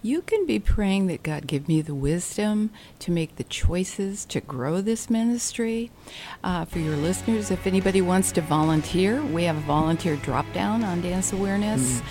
[0.05, 4.41] You can be praying that God give me the wisdom to make the choices to
[4.41, 5.91] grow this ministry.
[6.43, 10.83] Uh, for your listeners, if anybody wants to volunteer, we have a volunteer drop down
[10.83, 12.01] on Dance Awareness.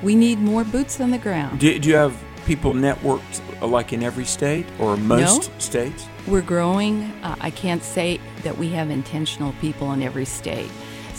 [0.00, 1.58] We need more boots on the ground.
[1.58, 5.58] Do, do you have people networked like in every state or most No.
[5.58, 6.06] states?
[6.28, 7.02] We're growing.
[7.24, 10.70] Uh, I can't say that we have intentional people in every state.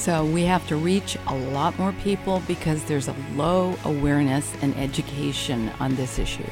[0.02, 4.76] So we have to reach a lot more people because there's a low awareness and
[4.76, 6.50] education on this issue.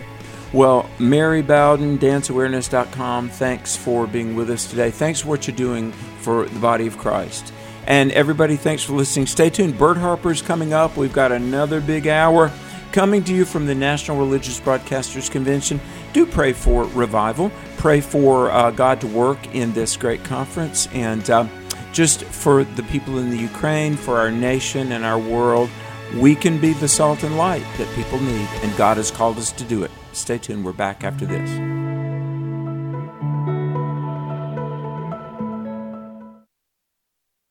[0.54, 4.91] Well, Mary Bawden, danceawareness.com, thanks for being with us today.
[4.91, 7.52] Thanks for what you're doing for the body of Christ.
[7.88, 9.26] And everybody, thanks for listening.
[9.26, 9.80] Stay tuned.
[9.80, 10.95] Bert Harper's coming up.
[10.95, 12.52] We've got another big hour
[12.91, 15.82] coming to you from the National Religious Broadcasters Convention.
[16.14, 17.52] Do pray for revival.
[17.78, 20.86] Pray for uh, God to work in this great conference.
[20.93, 21.47] And uh,
[21.92, 25.70] just for the people in the Ukraine, for our nation and our world,
[26.18, 28.48] we can be the salt and light that people need.
[28.62, 29.92] And God has called us to do it.
[30.14, 30.66] Stay tuned.
[30.66, 31.50] We're back after this.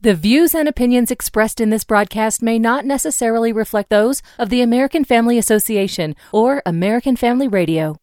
[0.01, 4.63] The views and opinions expressed in this broadcast may not necessarily reflect those of the
[4.63, 7.99] American Family Association or American Family Radio.